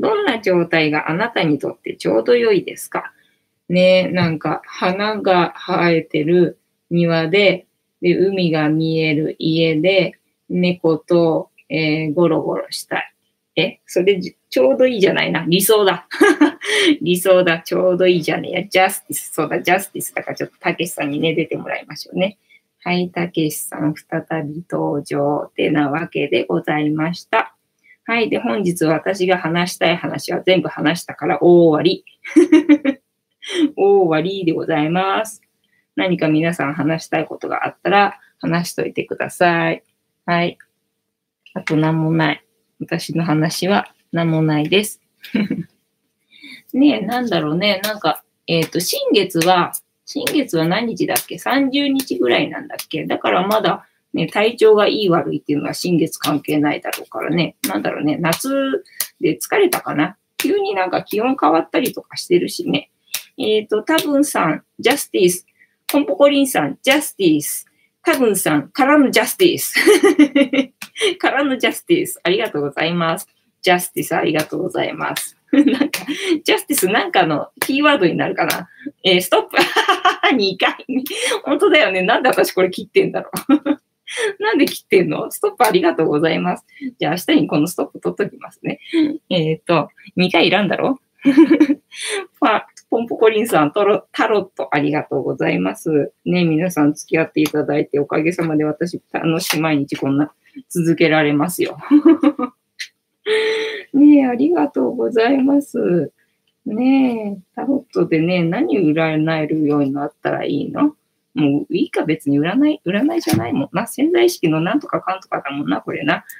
[0.00, 3.12] どんな状態があなたにとってちょうど良いですか？
[3.68, 6.58] ねなんか花が生えてる
[6.90, 7.66] 庭で、
[8.00, 10.14] で、海が見える家で、
[10.48, 13.12] 猫と、えー、ゴロゴロしたい。
[13.56, 15.44] え、それちょうどいいじゃないな。
[15.46, 16.08] 理想だ。
[17.02, 17.60] 理想だ。
[17.60, 18.64] ちょうどいいじゃねえや。
[18.64, 19.30] ジャスティス。
[19.34, 22.38] そうだ、ジャスティスだからちょっとたけしさんにね、出てもらいましょうね。
[22.82, 27.54] はい、たけしさん、再び登場ってなわけでございました。
[28.04, 32.04] はい、で、本日私が話したい話は全部話したから大終わり。
[33.76, 35.42] 大終わりでございます。
[35.94, 39.84] 何か皆さん話したいことがあったら話しといてください。
[40.24, 40.56] はい。
[41.52, 42.44] あと何もない。
[42.80, 45.02] 私の話は何もないです。
[46.72, 47.80] ねえ、なんだろうね。
[47.84, 49.72] なんか、えっ、ー、と、新月は
[50.12, 53.04] 新月は何日だっけ ?30 日ぐらいなんだっけ？
[53.06, 57.54] だからまだね、体調がいい悪いっていうのは新月関係ないだろうからね。
[57.68, 58.16] なんだろうね。
[58.16, 58.84] 夏
[59.20, 60.16] で疲れたかな？
[60.36, 62.90] 急になんか気温変わったりとかしてるしね。
[63.38, 65.46] えっ、ー、と、多分さん、ジャスティス。
[65.92, 67.66] コンポコリンさん、ジャスティス。
[68.02, 69.74] 多分さん、からのジャスティス。
[71.20, 72.18] からのジャスティス。
[72.24, 73.28] ありがとうございます。
[73.62, 75.36] ジャスティスありがとうございます。
[75.52, 76.00] なんか、
[76.44, 78.68] ジャスティスなんかのキーワードになるかな？
[79.04, 79.56] えー、ストップ
[80.32, 80.86] !2 回。
[81.44, 82.02] 本当だよね。
[82.02, 83.80] なんで私これ切ってんだろう。
[84.42, 85.30] なんで切ってんの？
[85.30, 86.64] ストップありがとうございます。
[86.98, 88.80] じゃあ明日にこのストップ取っときますね。
[89.28, 90.98] えっ、ー、と、2回いらんだろ？
[92.90, 96.12] ポンポコリンさん、タロタロットありがとうございます。
[96.24, 100.32] ね、皆さん付き合っていただいておかげさまで私楽しい毎日こんな
[100.68, 101.78] 続けられますよ。
[103.94, 106.12] ねえ、ありがとうございます。
[106.66, 110.94] ねえ、タロットでね、何占えるようになったらいいの？
[111.34, 113.86] もういいか別に占い、占いじゃないもんな。
[113.86, 116.24] 潜在意識のなんとかかんとかだもんな、これな。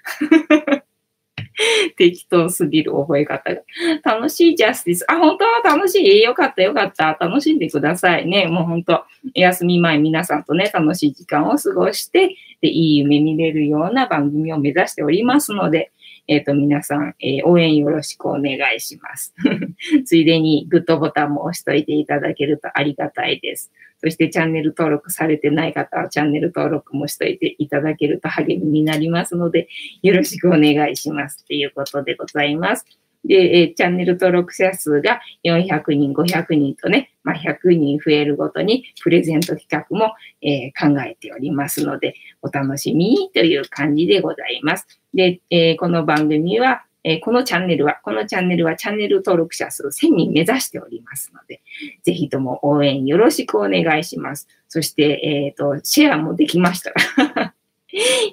[1.97, 3.61] 適当すぎる覚え方が。
[4.03, 5.05] 楽しいジャスティス。
[5.09, 5.45] あ、本当？
[5.45, 6.23] は楽しい？
[6.23, 7.16] よかったよかった。
[7.21, 8.47] 楽しんでくださいね。
[8.47, 9.05] もう本当、
[9.35, 15.93] 休み前皆さんとね、楽しい時間を過ごして、で、いい夢見れるような番組を目指しておりますので、
[16.27, 19.35] えっ、ー、と、皆さん、えー、応援よろしくお願いします。
[20.05, 23.73] ついでにグッドボタンも押しといていただけるとありがたいです。
[24.03, 29.68] そしてチャンネル登録されてない方はチャンネル登録もしといていただけると励みになりますので、
[30.03, 31.45] よろしくお願いします。
[31.45, 32.99] ということでございます。
[33.25, 44.87] で、えー、チャンネル登録者数が400人、500人とね、まあ、100人増えるごとにプレゼント企画も、えー、考えておりますので、お楽しみにという感じでございます。
[45.14, 51.62] で、えー、この番組は、え、このチャンネルは、このチャンネルはチャンネル登録者数1000人目指しておりますので、
[52.03, 54.49] ぜひとも応援よろしくお願いします。
[54.68, 57.55] そして、えっ、と、シェアもできました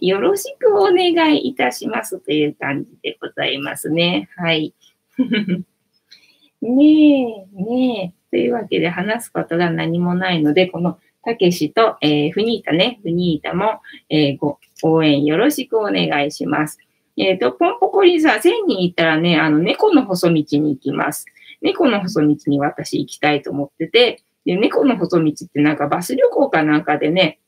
[0.02, 4.30] よろしくお願いいたしますという感じでございますね。
[4.38, 4.74] はい。
[6.62, 8.18] ねえ、ねえ。
[8.30, 16.80] というわけで話すことが何もないので、このたけしと、えー、フニータね、フニータも、えー、ご応援よろしくお願いします。
[17.18, 21.26] えっ、ー、と、ポンポコリンさん、1000人行ったらね、あの、猫の細道に行きます。
[21.62, 27.40] 猫の細道に私行きたいと思ってて、で、猫の細道ってなんかバス旅行かなんかでね、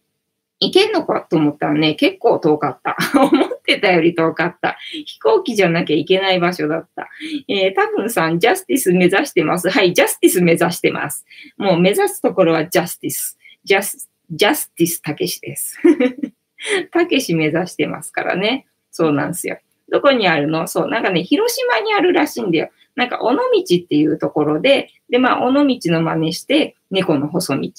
[0.62, 2.98] 行けんのかと思ったらね、結構遠かった。
[3.18, 4.78] 思ってたより遠かった。
[5.06, 7.10] 飛行機じゃなきゃいけない場所だった。
[7.48, 9.70] えー、多分さん、ジャスティス目指してます。
[9.70, 11.26] はい、ジャスティス目指してます。
[11.58, 13.38] もう目指すところはジャスティス。
[13.64, 15.80] ジャス、ジャスティスたけしです。
[16.92, 18.68] たけし目指してますからね。
[18.92, 19.60] そうなんですよ。
[19.90, 20.68] どこにあるの？
[20.68, 22.70] そう、なんかね、広島にあるらしいんだよ。
[22.96, 27.72] なんか、尾道っていうところで、で、まあ、尾道の真似して、猫の細道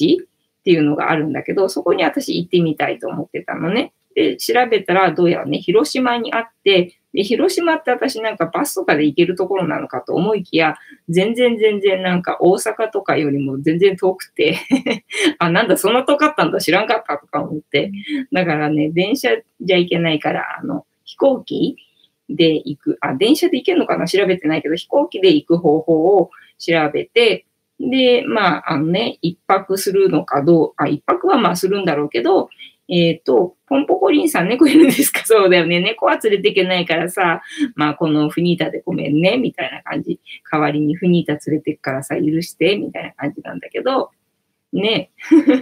[0.60, 3.92] っていうのがあるんだけど、そこに私行ってみたいと思ってたのね。
[4.14, 10.76] で、調べたら、どうやらね、広島にあって、で、広島って私なんかバスとかで行けるところなのかと思いきや、
[11.08, 14.58] 全然全然なんか大阪とかよりも全然遠くて
[15.38, 17.90] あ、なんだ、そんな遠かったんだ、知らんかったとか思って。
[18.32, 19.30] だからね、電車
[19.60, 21.76] じゃ行けないから、あの、飛行機
[22.28, 27.46] で行く、あ、電車で行けるのかな調べてないけど、飛行機で行く方法を調べて、
[27.80, 32.50] で、まあ、あのね、一泊するのかどう、あ、一泊はまあするんだろうけど、
[32.90, 35.22] えっ、ー、と、ポンポコリンさん猫いるんですか？
[35.24, 35.80] そうだよね。
[35.80, 37.40] 猫は連れていけないからさ、
[37.76, 40.20] まあこのフニータでごめんね、みたいな感じ。
[40.50, 44.10] 代わりにフニータ連れてくからさ、許して、みたいな感じなんだけど、
[44.72, 45.10] ね。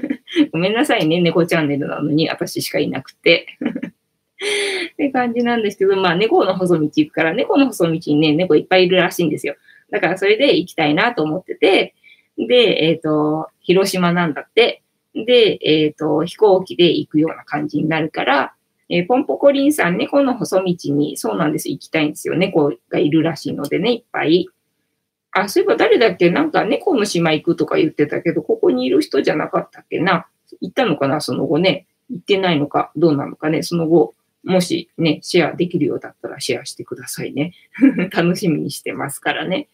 [0.52, 3.46] ごめんなさいね、猫チャンネルなのに私しかいなくて。
[4.92, 9.54] って感じなんですけど、まあ猫の細道行くから、猫の細道にね、猫いっぱいいるらしいんですよ。
[9.90, 11.94] だからそれで行きたいなと思ってて、
[12.38, 14.82] で、えっ、ー、と、広島なんだって。
[15.14, 18.54] で、えっ、ー、と、飛行機で行くような感じになるから、
[18.88, 22.36] えー、ポンポコリンさん、猫の細道に、そうなんです、行きたいんですよ。
[22.36, 24.48] 猫がいるらしいのでね、いっぱい。
[25.32, 26.30] あ、そういえば誰だっけ？
[26.30, 30.26] なんか猫の島行くとか言ってたけど、ここにいる人じゃなかったっけな？
[30.60, 31.20] 行ったのかな？
[31.20, 31.86] その後ね。
[32.10, 33.62] 行ってないのか、どうなのかね？
[33.62, 37.52] その後、もしね、シェアできるようだったらシェアしてくださいね。
[38.10, 39.68] 楽しみにしてますからね。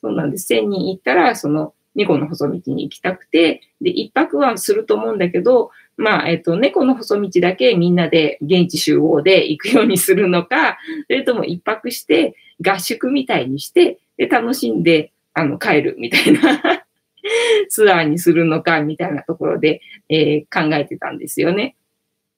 [0.00, 0.52] そうなんです。
[0.52, 16.84] 1000人行ったら、その猫の細道に行きたくて、で、一泊はすると思うんだけど、まあ、えっと、猫の細道だけみんなで現地集合で行くようにするのか、それとも一泊して合宿みたいにして、で、楽しんで、あの、帰るみたいな
[17.68, 19.80] ツアーにするのか、みたいなところで、
[20.10, 21.76] えー、考えてたんですよね。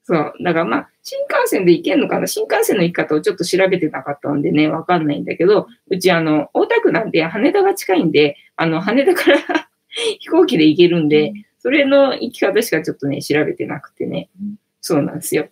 [0.08, 0.32] そう。
[0.42, 2.26] だからまあ、新幹線で行けんのかな？
[2.26, 9.68] 新幹線の行き方をちょっと調べてなかったんでね、わかんないんだけど、うちあの、大田区なんで羽田が近いんで、あの、羽田から
[10.18, 14.30] 飛行機で行けるんで、それの行き方しかちょっとね、調べてなくてね。
[14.80, 15.48] そうなんですよ。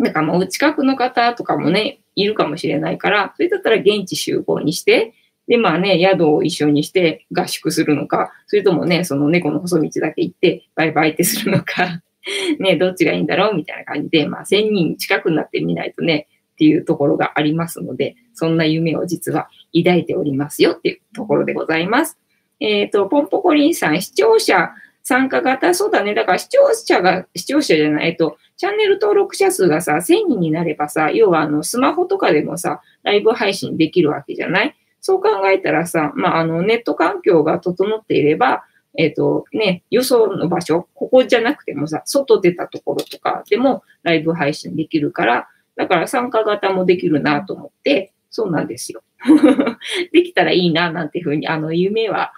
[0.00, 5.14] だからもう近くの方とかもね、いるかもしれないから、それだったら現地集合にして、
[5.46, 12.02] で、まあね、宿を一緒にして合宿するのか、それともね、その猫の細道だけ行って、バイバイってするのか、
[12.58, 22.18] ね、どっちがいいんだろうみたいな感じで、まあ、1000人近くになってみないとね、っていうところがありますので、そんな夢を実は抱いておりますよっていうところでございます。
[22.60, 24.70] えっ、ー、と、ポンポコリンさん、視聴者
[25.02, 26.14] 参加型、そうだね。
[26.14, 34.74] だから視聴者が、視聴者じゃない、えっと、チャンネル登録者数がさ、1000人になればさ、要はあの、スマホとかでもさ、ライブ配信できるわけじゃない？
[35.00, 38.64] そう考えたらさ、まあ、あの、ネット環境が整っていれば、
[38.96, 49.02] えっ、ー、と、ね、予想の場所、ここじゃなくてもさ、外出たところとかでもライブ配信できるから、だから参加型もできるなと思って、そうなんですよ。
[50.12, 52.32] できたらいいな、なんていうふうに、あの、夢は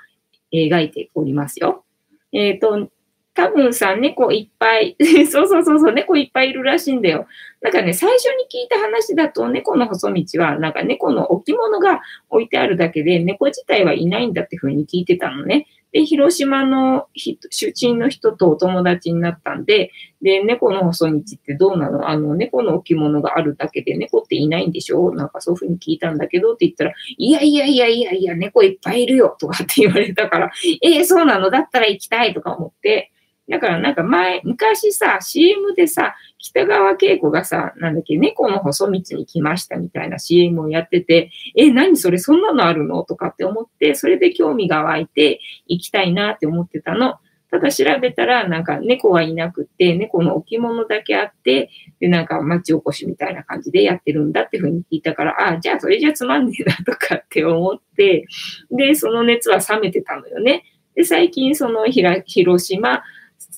[0.52, 1.84] 描いておりますよ。
[2.32, 2.90] えっ、ー、と、
[3.36, 4.96] 多分さ、猫いっぱい、
[5.30, 7.26] そうそうそうそう、猫いっぱいいるらしいんだよ。
[7.60, 12.00] なんかね、最初に聞いた話だと、猫の細道は、なんか猫の置物が
[12.30, 15.66] 置いてあるだけで、猫自体はいないんだっていうふうに聞いてたのね。
[15.96, 17.38] で、広島の出
[17.74, 22.10] 身の人とお友達になったんで、で、猫の細道ってどうなの？
[22.10, 25.14] あの、猫の置物があるだけで猫っていないんでしょ？
[25.14, 30.50] なんかそういうふうに聞いたんだけどって言ったら、いやいやいやいやいや、猫いっぱいいるよとかって言われたから、
[30.82, 31.48] えー、そうなの？
[31.48, 33.10] だったら行きたいとか思って、
[33.48, 43.04] だからなんか前、昔さ、CM でさ、北川景子がさ、なんだっけ、猫の細道に来ましたみたいな CM をやってて、え、何それそんなのあるの？
[43.04, 47.16] とかって思って、それで興味が湧いて行きたいなって思ってたの。
[47.48, 51.70] ただ調べたら、なんか猫はいなくて、猫の置物だけあって、
[52.00, 58.26] で、なんか町おこしみたいな感じでやってるんだっていうふうに聞いたから、ああ、じゃあそれじゃつまんねえなとかって思って、
[58.72, 60.64] で、その熱は冷めてたのよね。
[60.96, 63.04] で、最近その広島、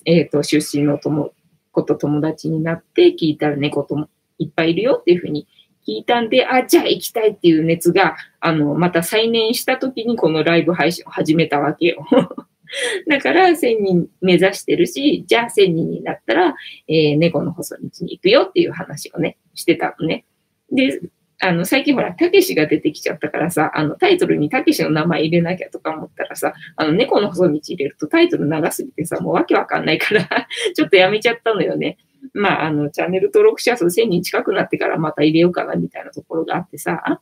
[0.05, 1.33] えっ、ー、と、出身の友、
[1.71, 5.47] 子と友達になって聞いたら猫ともいっぱいいるよっていうふうに
[5.87, 12.05] 聞いたんで、あ、じゃあ行きたいっていう熱が、あの、また再燃した時にこのライブ配信を始めたわけよ。
[13.07, 16.55] だから1000人目指してるし、じゃあ1000人になったら、
[16.87, 20.25] えー、猫の細道に行くよっていう話をね、してたのね。
[20.71, 21.01] で、
[21.41, 30.27] あの、最近ほら、たけしが出てきちゃったからさ、あの、タイトルにたけしの名前入れなきゃとか思ったらさ、あの、猫の細道入れるとタイトル長すぎてさ、もうわけわかんないから
[30.75, 31.97] ちょっとやめちゃったのよね。
[32.33, 37.21] まあ、あの、チャンネル登録者数1000人近くなってからまた入れようかな、みたいなところがあってさ、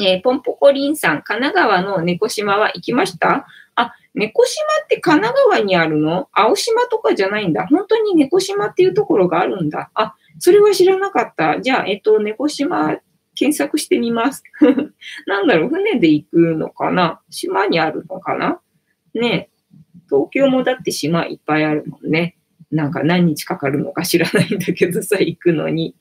[0.00, 3.46] えー、ポンポコリンさん、神奈川の猫島は行きました？
[3.74, 6.28] あ、猫島って神奈川にあるの？
[6.32, 7.66] 青島とかじゃないんだ。
[7.66, 9.90] 本当に猫島っていうところがあるんだ。
[9.94, 11.60] あ、それは知らなかった。
[11.60, 12.98] じゃあ、えっと、猫島
[13.40, 14.44] 検索してみます。
[15.26, 17.22] なんだろう、船で行くのかな？
[17.30, 18.60] 島にあるのかな？
[19.14, 19.48] ね
[20.10, 22.36] 東京もだって島いっぱいあるもんね。
[22.70, 25.96] なんか何日かかるのか知らないんだけどさ、行くのに。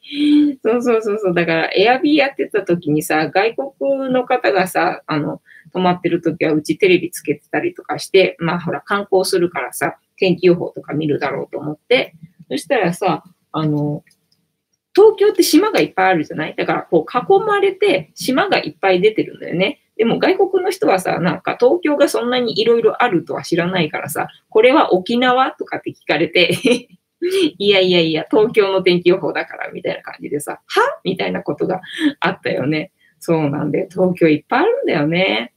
[0.63, 1.33] そうそうそうそう。
[1.33, 5.41] だから、エアビーやってた時にさ、外国の方がさ、あの、
[5.73, 12.13] 泊まってる時はうちテレビつけてたりとかして、まあほら、観光するからさ、天気予報とか見るだろうと思って、
[12.51, 14.03] そしたらさ、あの、
[14.99, 16.55] 東京って島がいっぱいあるじゃない？
[16.57, 19.79] だからこう囲まれて島がいっぱい出てるんだよね。
[19.95, 26.51] でも外国の人はさ、なんか東京がそんなにいろいろあるとは知らないからさ、これは沖縄とかって聞かれて
[27.57, 30.81] いやいやいや、東京の天気予報だからみたいな感じでさ、は？
[31.03, 31.81] みたいなことが
[32.19, 32.91] あったよね。
[33.19, 35.53] そうなんで、東京いっぱいあるんだよね。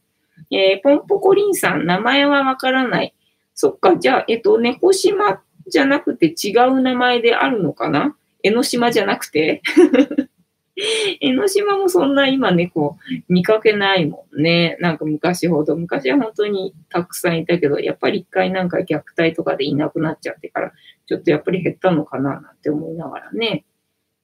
[0.51, 3.14] えー、ポンポコリンさん、名前はわからない。
[3.55, 8.16] そっか、じゃあ、えっと、猫島じゃなくて違う名前であるのかな？
[8.43, 9.62] 江ノ島じゃなくて
[11.20, 14.76] 江ノ島もそんな今猫見かけないもんね。
[14.80, 15.76] なんか昔ほど。
[15.76, 20.72] 昔は本当にたくさんいたけど、やっぱり一回なんか虐待とかでいなくなっちゃってから、
[21.07, 23.64] ちょっとやっぱり減ったのかななんて思いながらね。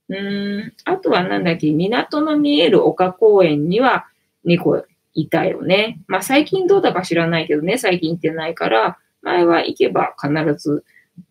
[0.09, 0.73] うーん。
[0.85, 4.07] あとはなんだっけ、港の見える丘公園には
[4.45, 6.01] 猫いたよね。
[6.07, 10.85] まあ最近どうだか知らないけどね、最近行ってないから、前は行けば必ず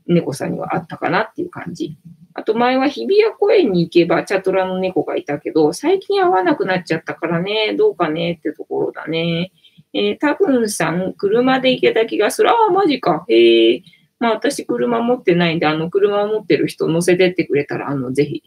[0.06, 1.98] 猫さんにはあったかなっていう感じ。
[2.38, 9.52] あと前は日比谷公園に行けばチャトラの猫がいたけど、最近会わなくなっちゃったからね、どうかねってところだね。
[9.92, 12.52] えー、多分さん、車で行けた気がする。
[12.52, 13.26] ああ、マジか。
[13.28, 13.84] へえ。
[14.20, 18.44] まあ私車持ってないんで、あの車持ってる人乗せてってくれたら、あの、ぜひ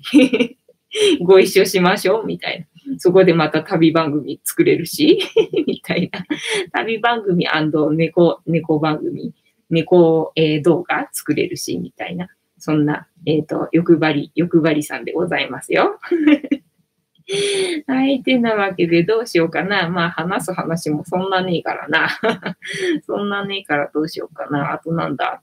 [1.20, 2.98] ご一緒しましょう、みたいな。
[2.98, 5.18] そこでまた旅番組作れるし、
[5.66, 6.24] みたいな。
[6.72, 7.48] 旅番組
[7.96, 9.34] 猫、猫番組、
[9.68, 12.28] 猫、えー、動画作れるし、みたいな。
[12.60, 15.98] そんな、えっ、ー、と、欲張り、欲張りさんでございますよ。
[17.86, 18.22] はい。
[18.22, 19.88] てなわけでどうしようかな。
[19.88, 22.08] まあ話す話もそんなねえからな。
[23.06, 24.72] そんなねえからどうしようかな。
[24.72, 25.42] あとなんだ？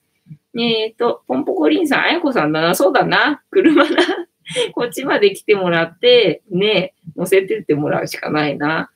[0.58, 2.76] えっ、ー、と、ポンポコリンさん、あやこさんだな。
[2.76, 3.42] そうだな。
[3.52, 3.90] 車な。
[4.74, 8.92] こっちまで来てもらって、ね、乗せてってもらうしかないな。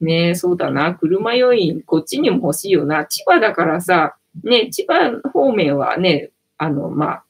[0.00, 0.94] ねそうだな。
[0.94, 3.06] 車要員、こっちにも欲しいよな。
[3.06, 7.23] 千葉だからさ、ね、千葉方面はね、あの、まあ、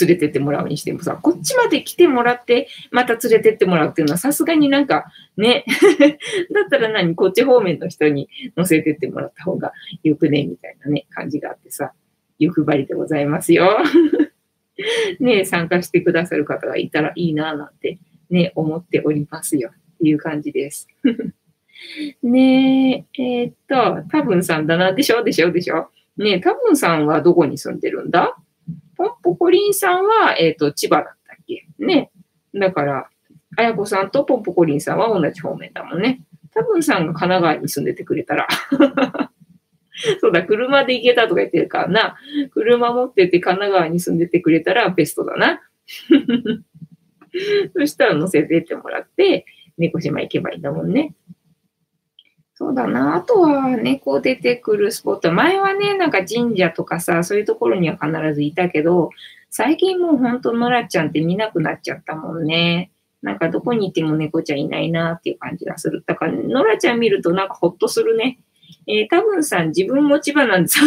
[0.00, 5.64] 連れてってもらうにしてもさ、こっちまで来てもらって、また連れてってもらうっていうのはさすがになんかね、
[6.54, 7.14] だったら何？
[7.14, 9.72] こっち方面の人に乗せてってもらった方が
[10.02, 10.44] よくね？
[10.46, 11.92] みたいなね、感じがあってさ、
[12.38, 13.78] 欲張りでございますよ。
[15.20, 17.98] ね参加してくださる方がいたらいいななんて
[18.30, 20.88] ね、思っておりますよっていう感じです。
[22.22, 25.22] ねえ、えー、っと、多分さんだな、でしょ？
[25.24, 25.50] でしょ？
[25.50, 25.90] でしょ？
[26.16, 28.36] ねえ、多分さんはどこに住んでるんだ？
[29.00, 31.66] ポンポコリンさんは、えっ、ー、と、千葉だったっけ？
[31.78, 32.10] ね。
[32.54, 33.08] だから、
[33.56, 36.20] あやこさんとポンポコリンさんは同じ方面だもんね。
[36.52, 38.46] 多分さんが神奈川に住んでてくれたら。
[40.20, 42.16] そうだ、車で行けたとか言ってるからな。
[42.52, 45.62] 車持ってて神奈川に住んでてくれたらベストだな。
[47.74, 49.46] そしたら乗せてってもらって、
[49.78, 51.14] 猫島行けばいいんだもんね。
[52.60, 53.16] そうだな。
[53.16, 55.32] あとは猫出てくるスポット。
[55.32, 59.08] 前はね、なんか神社とかさ、そういうところには必ずいたけど、
[59.48, 62.90] 最近もうほんとノラちゃんって見なくなっちゃったもんね。
[63.22, 66.04] なんかどこにいても猫ちゃんいないなっていう感じがする。
[66.06, 68.38] だから、ノラちゃん見るとなんかほっとするね。
[68.86, 70.80] えー、多分さん、自分も千葉なんです。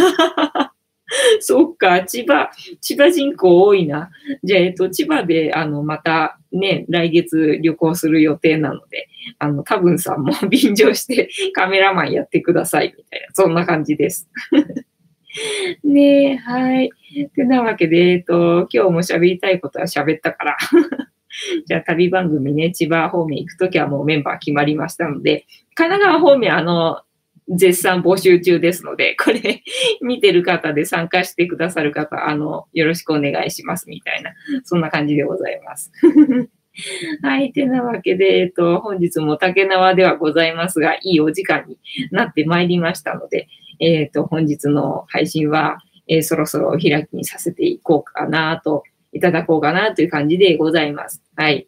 [1.41, 2.51] そっか、千葉、
[2.81, 4.11] 千葉人口多いな。
[4.43, 9.07] じゃあ、えっと、千葉で、あの、またね、来月旅行する予定なので、
[9.39, 14.29] あの、多分さんも 便乗してカメラマンやってください、みたいな、そんな感じです。
[15.83, 16.91] ねえ、はい。
[17.35, 20.57] てなわけで、えっと、今日も喋りたいことは喋ったから
[21.65, 27.01] じゃあ旅番組ね、千葉方面行くときはもうメンバー決まりましたので、神奈川方面あの、
[27.49, 29.63] 絶賛募集中ですので、 これ
[30.01, 34.31] 見てる方で参加してくださる方、あの、よろしくお願いしますみたいな、
[34.63, 35.91] そんな感じでございます。
[37.21, 37.51] はい。
[37.51, 41.77] てなわけで、えっと、本日も竹縄ではございますが、いいお時間に
[42.11, 43.47] なってまいりましたので、
[43.79, 45.77] えっと、本日の配信は、
[46.07, 48.83] えー、そろそろお開きにさせていこうかなと、
[49.13, 51.21] いただこうかなという感じでございます。
[51.35, 51.67] はい。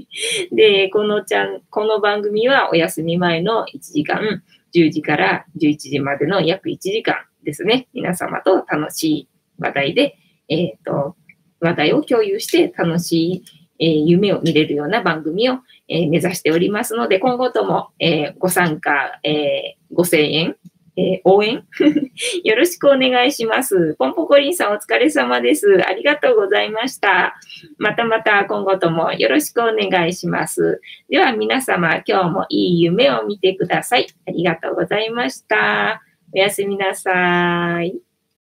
[0.50, 4.42] で、このちゃん、この番組はお休み前の1時間、
[4.76, 7.88] 10時から11時までの約1時間ですね。
[7.94, 10.18] 皆様と楽しい話題で、
[10.48, 11.16] えっ、ー、と、
[11.60, 13.44] 話題を共有して楽しい、
[13.78, 20.54] えー、夢を見れるような番組を、えー、目指しておりますので、今後とも、えご参加、えご声
[20.96, 21.64] 援、え応援？
[22.44, 23.94] よろしくお願いします。
[23.98, 25.82] ポンポコリンさんお疲れ様です。
[25.86, 27.36] ありがとうございました。
[27.78, 30.80] またまた今後ともよろしくお願いします。
[31.08, 34.06] では皆様、今日もいい夢を見てください。
[34.26, 36.02] ありがとうございました。
[36.34, 38.05] おやすみなさい。